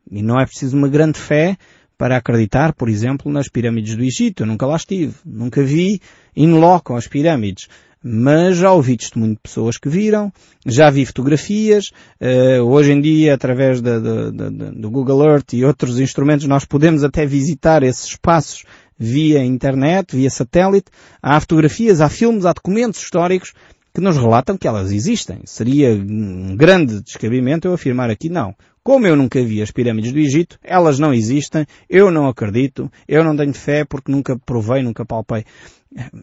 E 0.10 0.24
não 0.24 0.40
é 0.40 0.46
preciso 0.46 0.78
uma 0.78 0.88
grande 0.88 1.20
fé 1.20 1.58
para 1.98 2.18
acreditar, 2.18 2.74
por 2.74 2.90
exemplo, 2.90 3.32
nas 3.32 3.48
pirâmides 3.48 3.96
do 3.96 4.04
Egito. 4.04 4.44
Eu 4.44 4.48
nunca 4.48 4.66
lá 4.66 4.76
estive. 4.76 5.16
Nunca 5.26 5.64
vi 5.64 6.02
in 6.36 6.54
loco 6.54 6.96
as 6.96 7.08
pirâmides. 7.08 7.68
Mas 8.04 8.58
já 8.58 8.72
ouvi 8.72 8.98
testemunho 8.98 9.34
de 9.34 9.40
pessoas 9.42 9.80
que 9.80 9.90
viram, 9.90 10.32
já 10.64 10.92
vi 10.92 11.08
fotografias, 11.08 11.92
uh, 12.22 12.62
hoje 12.62 12.92
em 12.92 13.02
dia, 13.02 13.34
através 13.34 13.82
do 13.82 14.92
Google 14.92 15.28
Earth 15.28 15.54
e 15.54 15.66
outros 15.66 16.00
instrumentos, 16.00 16.46
nós 16.46 16.66
podemos 16.66 17.04
até 17.04 17.26
visitar 17.26 17.82
esses 17.82 18.10
espaços 18.10 18.64
via 18.96 19.44
internet, 19.44 20.16
via 20.16 20.30
satélite. 20.30 20.92
Há 21.20 21.40
fotografias, 21.40 22.00
há 22.00 22.08
filmes, 22.08 22.46
há 22.46 22.54
documentos 22.54 23.02
históricos 23.02 23.54
que 23.94 24.02
nos 24.02 24.18
relatam 24.18 24.58
que 24.58 24.68
elas 24.68 24.92
existem. 24.92 25.40
Seria 25.46 25.90
um 25.96 26.56
grande 26.56 27.02
descabimento 27.02 27.68
eu 27.68 27.74
afirmar 27.74 28.10
aqui 28.10 28.30
não. 28.30 28.54
Como 28.86 29.08
eu 29.08 29.16
nunca 29.16 29.44
vi 29.44 29.64
as 29.64 29.72
pirâmides 29.72 30.12
do 30.12 30.20
Egito, 30.20 30.60
elas 30.64 31.00
não 31.00 31.12
existem, 31.12 31.66
eu 31.90 32.12
não 32.12 32.28
acredito, 32.28 32.88
eu 33.08 33.24
não 33.24 33.36
tenho 33.36 33.52
fé 33.52 33.84
porque 33.84 34.12
nunca 34.12 34.38
provei, 34.38 34.84
nunca 34.84 35.04
palpei. 35.04 35.44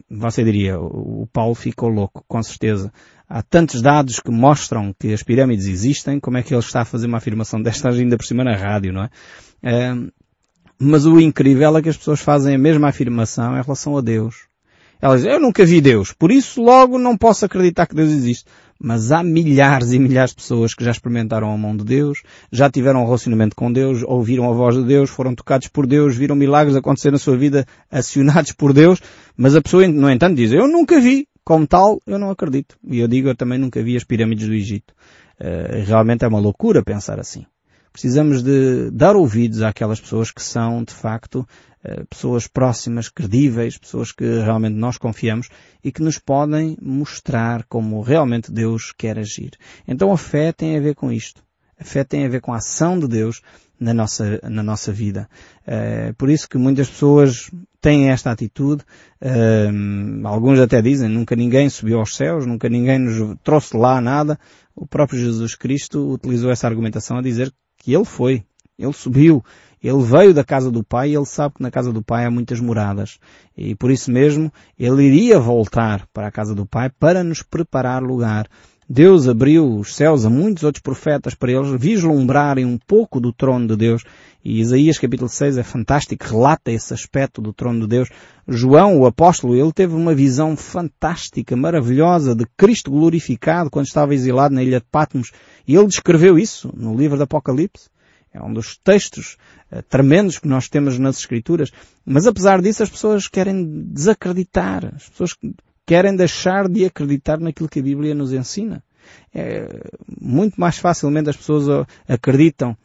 Você 0.09 0.45
diria, 0.45 0.79
o 0.79 1.27
Paulo 1.33 1.55
ficou 1.55 1.89
louco, 1.89 2.23
com 2.25 2.41
certeza. 2.41 2.89
Há 3.27 3.41
tantos 3.41 3.81
dados 3.81 4.21
que 4.21 4.31
mostram 4.31 4.95
que 4.97 5.11
as 5.11 5.21
pirâmides 5.21 5.65
existem, 5.65 6.21
como 6.21 6.37
é 6.37 6.41
que 6.41 6.53
ele 6.53 6.61
está 6.61 6.83
a 6.83 6.85
fazer 6.85 7.07
uma 7.07 7.17
afirmação 7.17 7.61
destas 7.61 7.99
ainda 7.99 8.15
por 8.15 8.25
cima 8.25 8.45
na 8.45 8.55
rádio, 8.55 8.93
não 8.93 9.03
é? 9.03 9.09
Mas 10.79 11.05
o 11.05 11.19
incrível 11.19 11.75
é 11.75 11.81
que 11.81 11.89
as 11.89 11.97
pessoas 11.97 12.21
fazem 12.21 12.55
a 12.55 12.57
mesma 12.57 12.87
afirmação 12.87 13.57
em 13.57 13.61
relação 13.61 13.97
a 13.97 14.01
Deus. 14.01 14.52
Elas 15.03 15.19
dizem, 15.19 15.33
eu 15.33 15.39
nunca 15.41 15.65
vi 15.65 15.81
Deus, 15.81 16.13
por 16.13 16.31
isso 16.31 16.61
logo 16.61 16.97
não 16.97 17.17
posso 17.17 17.43
acreditar 17.43 17.85
que 17.85 17.93
Deus 17.93 18.09
existe. 18.09 18.45
Mas 18.79 19.11
há 19.11 19.21
milhares 19.21 19.91
e 19.91 19.99
milhares 19.99 20.29
de 20.29 20.37
pessoas 20.37 20.73
que 20.73 20.81
já 20.81 20.91
experimentaram 20.91 21.51
a 21.51 21.57
mão 21.57 21.75
de 21.75 21.83
Deus, 21.83 22.23
já 22.49 22.69
tiveram 22.69 23.01
um 23.01 23.05
relacionamento 23.05 23.53
com 23.53 23.69
Deus, 23.69 24.01
ouviram 24.01 24.49
a 24.49 24.53
voz 24.53 24.75
de 24.75 24.85
Deus, 24.85 25.09
foram 25.09 25.35
tocados 25.35 25.67
por 25.67 25.85
Deus, 25.85 26.15
viram 26.15 26.37
milagres 26.37 26.77
acontecer 26.77 27.11
na 27.11 27.17
sua 27.17 27.35
vida 27.35 27.65
acionados 27.91 28.53
por 28.53 28.71
Deus, 28.71 29.01
mas 29.35 29.57
a 29.57 29.61
pessoa, 29.61 29.85
no 29.89 30.09
entanto, 30.09 30.37
diz, 30.37 30.53
eu 30.53 30.69
nunca 30.69 30.97
vi, 31.01 31.27
como 31.43 31.67
tal, 31.67 32.01
eu 32.07 32.17
não 32.17 32.29
acredito. 32.29 32.77
E 32.89 32.99
eu 32.99 33.07
digo, 33.09 33.27
eu 33.27 33.35
também 33.35 33.59
nunca 33.59 33.83
vi 33.83 33.97
as 33.97 34.05
pirâmides 34.05 34.47
do 34.47 34.53
Egito. 34.53 34.93
Uh, 35.37 35.83
realmente 35.85 36.23
é 36.23 36.29
uma 36.29 36.39
loucura 36.39 36.81
pensar 36.81 37.19
assim 37.19 37.45
precisamos 37.93 38.41
de 38.41 38.89
dar 38.91 39.15
ouvidos 39.15 39.61
àquelas 39.61 40.01
pessoas 40.01 40.31
que 40.31 40.41
são, 40.41 40.83
de 40.83 40.93
facto, 40.93 41.47
eh, 41.83 42.03
pessoas 42.09 42.47
próximas, 42.47 43.07
credíveis, 43.07 43.77
pessoas 43.77 44.11
que 44.11 44.25
realmente 44.25 44.75
nós 44.75 44.97
confiamos 44.97 45.47
e 45.83 45.91
que 45.91 46.01
nos 46.01 46.17
podem 46.17 46.75
mostrar 46.81 47.63
como 47.65 48.01
realmente 48.01 48.51
Deus 48.51 48.91
quer 48.97 49.19
agir. 49.19 49.51
Então 49.87 50.11
a 50.11 50.17
fé 50.17 50.51
tem 50.51 50.75
a 50.75 50.81
ver 50.81 50.95
com 50.95 51.11
isto. 51.11 51.43
A 51.79 51.83
fé 51.83 52.03
tem 52.03 52.25
a 52.25 52.29
ver 52.29 52.41
com 52.41 52.51
a 52.51 52.57
ação 52.57 52.97
de 52.97 53.07
Deus 53.07 53.41
na 53.79 53.93
nossa, 53.93 54.39
na 54.49 54.63
nossa 54.63 54.91
vida. 54.91 55.29
É 55.67 56.13
por 56.13 56.29
isso 56.29 56.49
que 56.49 56.57
muitas 56.57 56.89
pessoas 56.89 57.51
têm 57.83 58.09
esta 58.09 58.31
atitude. 58.31 58.81
Eh, 59.21 59.69
alguns 60.23 60.59
até 60.59 60.81
dizem, 60.81 61.09
nunca 61.09 61.35
ninguém 61.35 61.69
subiu 61.69 61.99
aos 61.99 62.15
céus, 62.15 62.45
nunca 62.45 62.69
ninguém 62.69 62.97
nos 62.97 63.37
trouxe 63.43 63.75
lá 63.75 63.99
nada. 63.99 64.39
O 64.73 64.87
próprio 64.87 65.19
Jesus 65.19 65.53
Cristo 65.53 66.13
utilizou 66.13 66.49
essa 66.49 66.65
argumentação 66.65 67.17
a 67.17 67.21
dizer 67.21 67.53
que 67.77 67.93
ele 67.93 68.05
foi. 68.05 68.43
Ele 68.79 68.93
subiu 68.93 69.43
Ele 69.83 70.01
veio 70.01 70.33
da 70.33 70.43
casa 70.43 70.71
do 70.71 70.83
pai 70.83 71.09
e 71.09 71.15
ele 71.15 71.25
sabe 71.25 71.55
que 71.55 71.61
na 71.61 71.69
casa 71.69 71.91
do 71.91 72.01
pai 72.01 72.25
há 72.25 72.31
muitas 72.31 72.59
moradas. 72.61 73.19
E 73.55 73.75
por 73.75 73.91
isso 73.91 74.09
mesmo, 74.09 74.51
ele 74.79 75.03
iria 75.03 75.37
voltar 75.39 76.07
para 76.13 76.27
a 76.27 76.31
casa 76.31 76.55
do 76.55 76.65
pai 76.65 76.89
para 76.89 77.21
nos 77.21 77.43
preparar 77.43 78.01
lugar. 78.01 78.47
Deus 78.89 79.27
abriu 79.27 79.77
os 79.77 79.95
céus 79.95 80.25
a 80.25 80.29
muitos 80.29 80.63
outros 80.63 80.81
profetas 80.81 81.33
para 81.33 81.51
eles 81.51 81.69
vislumbrarem 81.79 82.65
um 82.65 82.77
pouco 82.77 83.19
do 83.19 83.31
trono 83.31 83.67
de 83.67 83.75
Deus. 83.75 84.03
E 84.43 84.59
Isaías 84.59 84.97
capítulo 84.97 85.29
6 85.29 85.57
é 85.57 85.63
fantástico, 85.63 86.25
relata 86.25 86.71
esse 86.71 86.93
aspecto 86.93 87.41
do 87.41 87.53
trono 87.53 87.81
de 87.81 87.87
Deus. 87.87 88.09
João, 88.47 88.99
o 88.99 89.05
apóstolo, 89.05 89.55
ele 89.55 89.71
teve 89.71 89.95
uma 89.95 90.13
visão 90.13 90.57
fantástica, 90.57 91.55
maravilhosa 91.55 92.35
de 92.35 92.45
Cristo 92.57 92.91
glorificado 92.91 93.69
quando 93.69 93.85
estava 93.85 94.13
exilado 94.13 94.53
na 94.53 94.61
ilha 94.61 94.79
de 94.79 94.85
Patmos. 94.91 95.31
E 95.65 95.75
ele 95.75 95.87
descreveu 95.87 96.37
isso 96.37 96.73
no 96.75 96.95
livro 96.95 97.15
do 97.17 97.23
Apocalipse. 97.23 97.89
É 98.33 98.41
um 98.41 98.51
dos 98.51 98.77
textos 98.83 99.37
uh, 99.71 99.81
tremendos 99.83 100.39
que 100.39 100.47
nós 100.47 100.67
temos 100.67 100.97
nas 100.97 101.19
Escrituras. 101.19 101.71
Mas 102.03 102.25
apesar 102.25 102.61
disso, 102.61 102.81
as 102.81 102.89
pessoas 102.89 103.27
querem 103.27 103.85
desacreditar. 103.91 104.91
As 104.95 105.07
pessoas 105.07 105.35
querem 105.85 106.15
deixar 106.15 106.67
de 106.67 106.85
acreditar 106.85 107.39
naquilo 107.39 107.69
que 107.69 107.79
a 107.79 107.83
Bíblia 107.83 108.15
nos 108.15 108.33
ensina. 108.33 108.83
É, 109.33 109.67
muito 110.21 110.59
mais 110.59 110.77
facilmente 110.77 111.29
as 111.29 111.37
pessoas 111.37 111.85
acreditam 112.07 112.77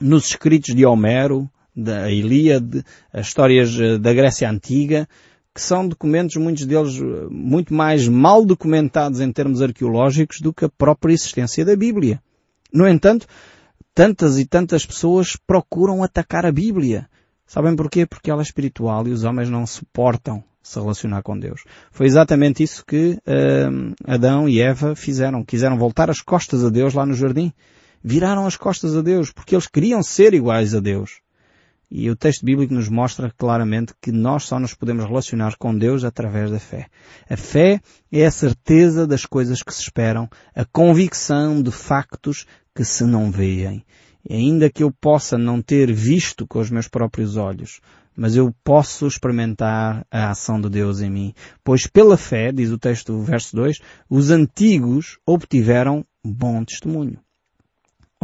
nos 0.00 0.26
escritos 0.26 0.74
de 0.74 0.84
Homero, 0.84 1.48
da 1.74 2.10
Ilíade, 2.10 2.84
as 3.12 3.26
histórias 3.26 3.78
eh, 3.78 3.98
da 3.98 4.12
Grécia 4.12 4.48
Antiga, 4.48 5.08
que 5.52 5.60
são 5.60 5.86
documentos, 5.86 6.36
muitos 6.36 6.66
deles, 6.66 7.00
eh, 7.00 7.26
muito 7.30 7.74
mais 7.74 8.06
mal 8.06 8.44
documentados 8.44 9.20
em 9.20 9.32
termos 9.32 9.60
arqueológicos 9.60 10.40
do 10.40 10.52
que 10.52 10.64
a 10.64 10.68
própria 10.68 11.12
existência 11.12 11.64
da 11.64 11.74
Bíblia. 11.74 12.22
No 12.72 12.86
entanto, 12.88 13.26
tantas 13.94 14.38
e 14.38 14.44
tantas 14.44 14.86
pessoas 14.86 15.36
procuram 15.36 16.02
atacar 16.02 16.46
a 16.46 16.52
Bíblia. 16.52 17.08
Sabem 17.46 17.74
porquê? 17.74 18.06
Porque 18.06 18.30
ela 18.30 18.42
é 18.42 18.44
espiritual 18.44 19.06
e 19.06 19.10
os 19.10 19.24
homens 19.24 19.48
não 19.50 19.66
suportam 19.66 20.42
se 20.64 20.80
relacionar 20.80 21.22
com 21.22 21.38
Deus. 21.38 21.62
Foi 21.92 22.06
exatamente 22.06 22.62
isso 22.62 22.84
que 22.84 23.18
uh, 23.26 23.94
Adão 24.06 24.48
e 24.48 24.60
Eva 24.60 24.96
fizeram. 24.96 25.44
Quiseram 25.44 25.76
voltar 25.76 26.10
as 26.10 26.22
costas 26.22 26.64
a 26.64 26.70
Deus 26.70 26.94
lá 26.94 27.04
no 27.04 27.14
jardim. 27.14 27.52
Viraram 28.02 28.46
as 28.46 28.56
costas 28.56 28.96
a 28.96 29.02
Deus 29.02 29.30
porque 29.30 29.54
eles 29.54 29.66
queriam 29.66 30.02
ser 30.02 30.32
iguais 30.32 30.74
a 30.74 30.80
Deus. 30.80 31.20
E 31.90 32.10
o 32.10 32.16
texto 32.16 32.44
bíblico 32.44 32.72
nos 32.72 32.88
mostra 32.88 33.30
claramente 33.36 33.92
que 34.00 34.10
nós 34.10 34.44
só 34.44 34.58
nos 34.58 34.74
podemos 34.74 35.04
relacionar 35.04 35.54
com 35.58 35.76
Deus 35.76 36.02
através 36.02 36.50
da 36.50 36.58
fé. 36.58 36.86
A 37.28 37.36
fé 37.36 37.80
é 38.10 38.24
a 38.24 38.30
certeza 38.30 39.06
das 39.06 39.26
coisas 39.26 39.62
que 39.62 39.72
se 39.72 39.82
esperam, 39.82 40.28
a 40.56 40.64
convicção 40.64 41.62
de 41.62 41.70
factos 41.70 42.46
que 42.74 42.84
se 42.84 43.04
não 43.04 43.30
veem. 43.30 43.84
E 44.28 44.34
ainda 44.34 44.70
que 44.70 44.82
eu 44.82 44.90
possa 44.90 45.36
não 45.36 45.60
ter 45.60 45.92
visto 45.92 46.46
com 46.46 46.58
os 46.58 46.70
meus 46.70 46.88
próprios 46.88 47.36
olhos, 47.36 47.80
mas 48.16 48.36
eu 48.36 48.54
posso 48.62 49.06
experimentar 49.06 50.06
a 50.10 50.30
ação 50.30 50.60
de 50.60 50.68
Deus 50.68 51.00
em 51.00 51.10
mim. 51.10 51.34
Pois 51.62 51.86
pela 51.86 52.16
fé, 52.16 52.52
diz 52.52 52.70
o 52.70 52.78
texto 52.78 53.18
verso 53.20 53.54
2, 53.56 53.80
os 54.08 54.30
antigos 54.30 55.18
obtiveram 55.26 56.04
bom 56.24 56.64
testemunho. 56.64 57.18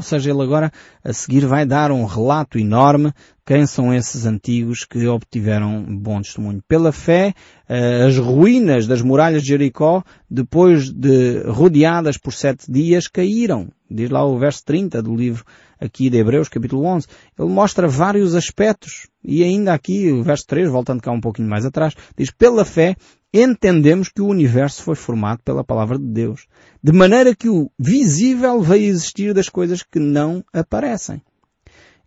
Ou 0.01 0.03
seja, 0.03 0.31
ele 0.31 0.43
agora 0.43 0.73
a 1.05 1.13
seguir 1.13 1.45
vai 1.45 1.67
dar 1.67 1.93
um 1.93 2.07
relato 2.07 2.59
enorme 2.59 3.13
quem 3.45 3.67
são 3.67 3.93
esses 3.93 4.25
antigos 4.25 4.87
que 4.87 5.07
obtiveram 5.07 5.85
bom 5.85 6.23
testemunho. 6.23 6.63
Pela 6.67 6.91
fé, 6.91 7.35
eh, 7.69 8.05
as 8.07 8.17
ruínas 8.17 8.87
das 8.87 9.03
muralhas 9.03 9.43
de 9.43 9.49
Jericó, 9.49 10.03
depois 10.31 10.91
de 10.91 11.43
rodeadas 11.43 12.17
por 12.17 12.33
sete 12.33 12.73
dias, 12.73 13.09
caíram. 13.09 13.69
Diz 13.91 14.09
lá 14.09 14.25
o 14.25 14.39
verso 14.39 14.65
30 14.65 15.03
do 15.03 15.17
livro 15.17 15.45
aqui 15.81 16.09
de 16.09 16.17
Hebreus, 16.17 16.49
capítulo 16.49 16.85
11. 16.85 17.09
Ele 17.37 17.49
mostra 17.49 17.89
vários 17.89 18.37
aspectos. 18.37 19.09
E 19.25 19.43
ainda 19.43 19.75
aqui, 19.75 20.13
o 20.13 20.23
verso 20.23 20.47
3, 20.47 20.71
voltando 20.71 21.03
cá 21.03 21.11
um 21.11 21.21
pouquinho 21.21 21.49
mais 21.49 21.67
atrás, 21.67 21.95
diz, 22.17 22.31
pela 22.31 22.65
fé, 22.65 22.95
entendemos 23.35 24.09
que 24.09 24.23
o 24.23 24.29
universo 24.29 24.85
foi 24.85 24.95
formado 24.95 25.41
pela 25.43 25.65
palavra 25.65 25.99
de 25.99 26.05
Deus. 26.05 26.47
De 26.81 26.93
maneira 26.93 27.35
que 27.35 27.49
o 27.49 27.69
visível 27.77 28.63
veio 28.63 28.87
existir 28.87 29.35
das 29.35 29.49
coisas 29.49 29.83
que 29.83 29.99
não 29.99 30.45
aparecem. 30.53 31.21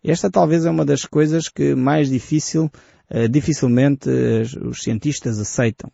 Esta 0.02 0.30
talvez 0.30 0.64
é 0.64 0.70
uma 0.70 0.86
das 0.86 1.04
coisas 1.04 1.50
que 1.50 1.74
mais 1.74 2.08
difícil, 2.08 2.70
uh, 3.10 3.28
dificilmente 3.28 4.08
uh, 4.08 4.68
os 4.68 4.82
cientistas 4.82 5.38
aceitam. 5.38 5.92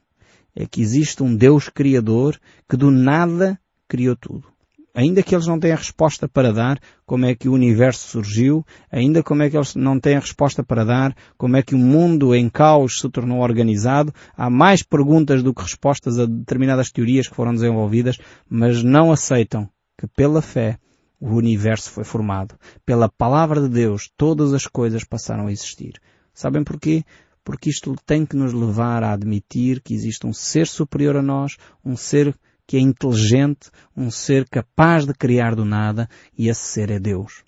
É 0.55 0.66
que 0.66 0.81
existe 0.81 1.22
um 1.22 1.35
Deus 1.35 1.68
Criador 1.68 2.38
que 2.68 2.76
do 2.76 2.92
nada 2.92 3.59
criou 3.88 4.14
tudo 4.14 4.46
ainda 4.94 5.22
que 5.22 5.35
eles 5.35 5.46
não 5.46 5.59
tenham 5.59 5.76
resposta 5.76 6.29
para 6.29 6.53
dar 6.53 6.79
como 7.07 7.26
é 7.26 7.35
que 7.35 7.48
o 7.48 7.53
universo 7.53 8.09
surgiu, 8.09 8.64
ainda 8.90 9.22
como 9.22 9.42
é 9.42 9.50
que 9.50 9.57
eles 9.57 9.74
não 9.74 9.98
têm 9.98 10.18
resposta 10.18 10.62
para 10.62 10.85
dar 10.85 11.14
como 11.37 11.57
é 11.57 11.62
que 11.62 11.74
o 11.74 11.79
mundo 11.79 12.35
em 12.35 12.48
caos 12.48 13.00
se 13.00 13.09
tornou 13.09 13.40
organizado, 13.40 14.12
há 14.37 14.50
mais 14.50 14.83
perguntas 14.83 15.42
do 15.42 15.55
que 15.55 15.62
respostas 15.62 16.18
a 16.18 16.26
determinadas 16.26 16.90
teorias 16.90 17.29
que 17.29 17.35
foram 17.35 17.55
desenvolvidas, 17.55 18.18
mas 18.48 18.83
não 18.83 19.12
aceitam 19.12 19.68
que 19.98 20.07
pela 20.07 20.42
fé 20.42 20.79
o 21.20 21.35
universo 21.35 21.90
foi 21.90 22.05
formado. 22.05 22.55
Pela 22.87 23.09
palavra 23.09 23.61
de 23.61 23.68
Deus 23.68 24.11
todas 24.16 24.55
as 24.55 24.66
coisas 24.66 25.05
passaram 25.05 25.46
a 25.46 25.53
existir. 25.53 26.00
Sabem 26.33 26.64
porquê? 26.64 27.05
Porque 27.44 27.68
isto 27.68 27.94
tem 28.07 28.24
que 28.24 28.37
nos 28.37 28.53
levar 28.53 29.03
a 29.03 29.12
admitir 29.12 29.81
que 29.83 29.94
existe 29.94 30.26
um 30.26 30.33
ser 30.33 30.66
superior 30.66 31.16
a 31.16 31.22
nós, 31.22 31.57
um 31.85 31.96
ser 31.96 32.35
que 32.70 32.76
é 32.76 32.80
inteligente, 32.80 33.68
um 33.96 34.12
ser 34.12 34.48
capaz 34.48 35.04
de 35.04 35.12
criar 35.12 35.56
do 35.56 35.64
nada, 35.64 36.09
e 36.38 36.48
esse 36.48 36.61
ser 36.61 36.88
é 36.88 37.00
Deus. 37.00 37.42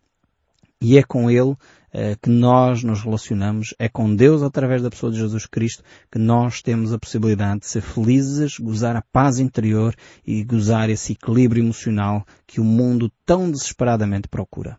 E 0.80 0.98
é 0.98 1.04
com 1.04 1.30
Ele 1.30 1.54
eh, 1.92 2.16
que 2.20 2.28
nós 2.28 2.82
nos 2.82 3.02
relacionamos, 3.02 3.72
é 3.78 3.88
com 3.88 4.12
Deus 4.16 4.42
através 4.42 4.82
da 4.82 4.90
pessoa 4.90 5.12
de 5.12 5.18
Jesus 5.18 5.46
Cristo 5.46 5.84
que 6.10 6.18
nós 6.18 6.60
temos 6.60 6.92
a 6.92 6.98
possibilidade 6.98 7.60
de 7.60 7.66
ser 7.68 7.82
felizes, 7.82 8.58
gozar 8.58 8.96
a 8.96 9.04
paz 9.12 9.38
interior 9.38 9.94
e 10.26 10.42
gozar 10.42 10.90
esse 10.90 11.12
equilíbrio 11.12 11.62
emocional 11.62 12.26
que 12.44 12.60
o 12.60 12.64
mundo 12.64 13.08
tão 13.24 13.48
desesperadamente 13.48 14.26
procura. 14.26 14.76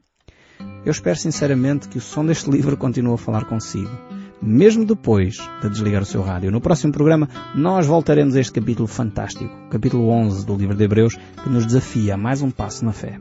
Eu 0.85 0.91
espero 0.91 1.17
sinceramente 1.17 1.87
que 1.87 1.99
o 1.99 2.01
som 2.01 2.25
deste 2.25 2.51
livro 2.51 2.75
continue 2.75 3.13
a 3.13 3.17
falar 3.17 3.45
consigo 3.45 4.12
mesmo 4.43 4.85
depois 4.85 5.37
de 5.61 5.69
desligar 5.69 6.01
o 6.01 6.05
seu 6.05 6.21
rádio. 6.21 6.51
No 6.51 6.61
próximo 6.61 6.91
programa 6.91 7.29
nós 7.55 7.87
voltaremos 7.87 8.35
a 8.35 8.41
este 8.41 8.53
capítulo 8.53 8.87
fantástico, 8.87 9.49
capítulo 9.69 10.09
11 10.09 10.45
do 10.45 10.55
livro 10.55 10.75
de 10.75 10.83
Hebreus, 10.83 11.17
que 11.41 11.49
nos 11.49 11.65
desafia 11.65 12.15
a 12.15 12.17
mais 12.17 12.41
um 12.41 12.51
passo 12.51 12.83
na 12.83 12.91
fé. 12.91 13.19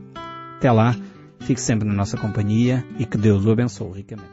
Até 0.57 0.71
lá, 0.71 0.95
fique 1.39 1.61
sempre 1.61 1.87
na 1.87 1.93
nossa 1.93 2.17
companhia 2.17 2.85
e 2.99 3.05
que 3.05 3.17
Deus 3.17 3.45
o 3.45 3.51
abençoe 3.51 3.97
ricamente. 3.97 4.32